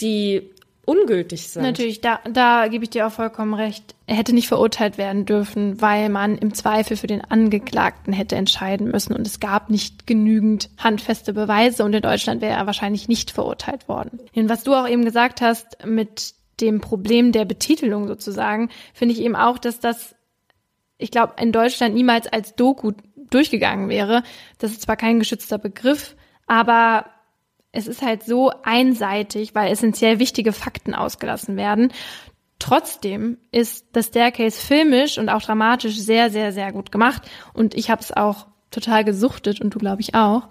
[0.00, 0.50] die
[0.86, 1.62] ungültig sind?
[1.62, 3.94] Natürlich, da, da gebe ich dir auch vollkommen recht.
[4.06, 8.90] Er hätte nicht verurteilt werden dürfen, weil man im Zweifel für den Angeklagten hätte entscheiden
[8.90, 13.32] müssen und es gab nicht genügend handfeste Beweise und in Deutschland wäre er wahrscheinlich nicht
[13.32, 14.20] verurteilt worden.
[14.34, 19.20] Und was du auch eben gesagt hast mit dem Problem der Betitelung sozusagen, finde ich
[19.20, 20.14] eben auch, dass das,
[20.96, 22.92] ich glaube, in Deutschland niemals als Doku
[23.30, 24.22] durchgegangen wäre.
[24.58, 26.16] Das ist zwar kein geschützter Begriff,
[26.46, 27.06] aber
[27.72, 31.92] es ist halt so einseitig, weil essentiell wichtige Fakten ausgelassen werden.
[32.58, 37.22] Trotzdem ist das Staircase filmisch und auch dramatisch sehr, sehr, sehr gut gemacht.
[37.52, 40.48] Und ich habe es auch total gesuchtet und du glaube ich auch.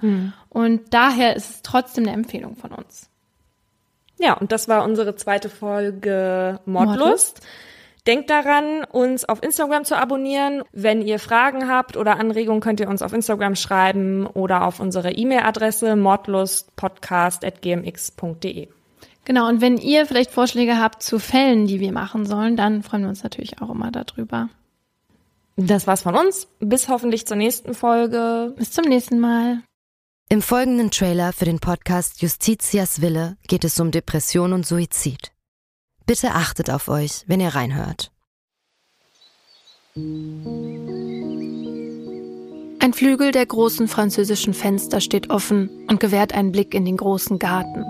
[0.49, 3.09] Und daher ist es trotzdem eine Empfehlung von uns.
[4.17, 6.99] Ja, und das war unsere zweite Folge Mordlust.
[6.99, 7.41] Mordlust.
[8.07, 10.61] Denkt daran, uns auf Instagram zu abonnieren.
[10.71, 15.11] Wenn ihr Fragen habt oder Anregungen, könnt ihr uns auf Instagram schreiben oder auf unsere
[15.11, 18.67] E-Mail-Adresse mordlustpodcast.gmx.de.
[19.25, 23.01] Genau, und wenn ihr vielleicht Vorschläge habt zu Fällen, die wir machen sollen, dann freuen
[23.01, 24.49] wir uns natürlich auch immer darüber.
[25.55, 26.47] Das war's von uns.
[26.59, 28.53] Bis hoffentlich zur nächsten Folge.
[28.55, 29.63] Bis zum nächsten Mal.
[30.29, 35.34] Im folgenden Trailer für den Podcast Justitias Wille geht es um Depression und Suizid.
[36.05, 38.11] Bitte achtet auf euch, wenn ihr reinhört.
[42.85, 47.39] Ein Flügel der großen französischen Fenster steht offen und gewährt einen Blick in den großen
[47.39, 47.83] Garten.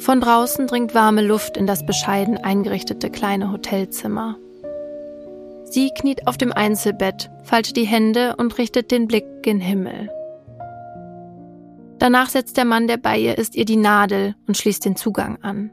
[0.00, 4.36] Von draußen dringt warme Luft in das bescheiden eingerichtete kleine Hotelzimmer.
[5.64, 10.08] Sie kniet auf dem Einzelbett, faltet die Hände und richtet den Blick gen Himmel.
[11.98, 15.42] Danach setzt der Mann, der bei ihr ist, ihr die Nadel und schließt den Zugang
[15.42, 15.70] an.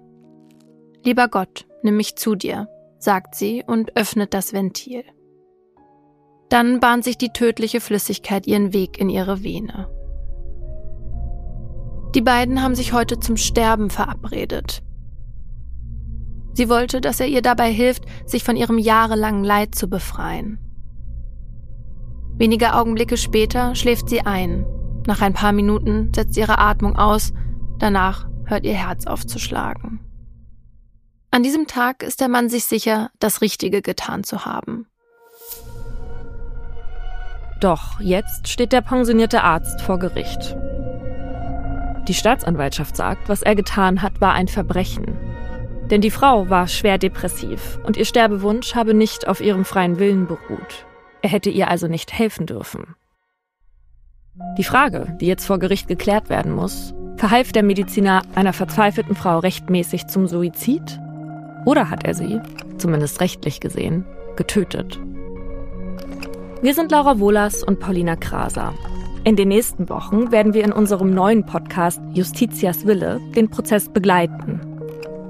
[1.03, 2.67] Lieber Gott, nimm mich zu dir,
[2.99, 5.03] sagt sie und öffnet das Ventil.
[6.49, 9.89] Dann bahnt sich die tödliche Flüssigkeit ihren Weg in ihre Vene.
[12.13, 14.83] Die beiden haben sich heute zum Sterben verabredet.
[16.53, 20.59] Sie wollte, dass er ihr dabei hilft, sich von ihrem jahrelangen Leid zu befreien.
[22.35, 24.65] Wenige Augenblicke später schläft sie ein.
[25.07, 27.33] Nach ein paar Minuten setzt ihre Atmung aus,
[27.79, 30.01] danach hört ihr Herz aufzuschlagen.
[31.33, 34.87] An diesem Tag ist der Mann sich sicher, das Richtige getan zu haben.
[37.61, 40.57] Doch jetzt steht der pensionierte Arzt vor Gericht.
[42.09, 45.17] Die Staatsanwaltschaft sagt, was er getan hat, war ein Verbrechen.
[45.89, 50.27] Denn die Frau war schwer depressiv und ihr Sterbewunsch habe nicht auf ihrem freien Willen
[50.27, 50.85] beruht.
[51.21, 52.95] Er hätte ihr also nicht helfen dürfen.
[54.57, 59.39] Die Frage, die jetzt vor Gericht geklärt werden muss, verhalf der Mediziner einer verzweifelten Frau
[59.39, 60.99] rechtmäßig zum Suizid
[61.65, 62.39] oder hat er sie,
[62.77, 64.05] zumindest rechtlich gesehen,
[64.35, 64.99] getötet?
[66.61, 68.73] Wir sind Laura Wohlers und Paulina Kraser.
[69.23, 74.61] In den nächsten Wochen werden wir in unserem neuen Podcast Justitias Wille den Prozess begleiten.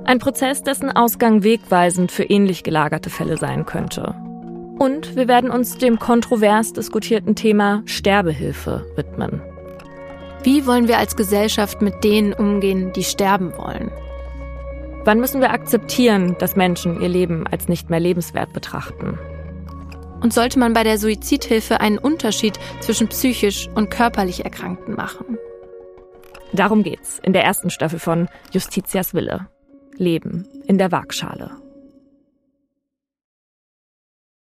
[0.06, 4.16] Ein Prozess, dessen Ausgang wegweisend für ähnlich gelagerte Fälle sein könnte.
[4.80, 9.42] Und wir werden uns dem kontrovers diskutierten Thema Sterbehilfe widmen.
[10.44, 13.92] Wie wollen wir als Gesellschaft mit denen umgehen, die sterben wollen?
[15.04, 19.18] Wann müssen wir akzeptieren, dass Menschen ihr Leben als nicht mehr lebenswert betrachten?
[20.22, 25.40] Und sollte man bei der Suizidhilfe einen Unterschied zwischen psychisch und körperlich Erkrankten machen?
[26.54, 29.48] Darum geht's in der ersten Staffel von Justitias Wille.
[29.98, 31.61] Leben in der Waagschale.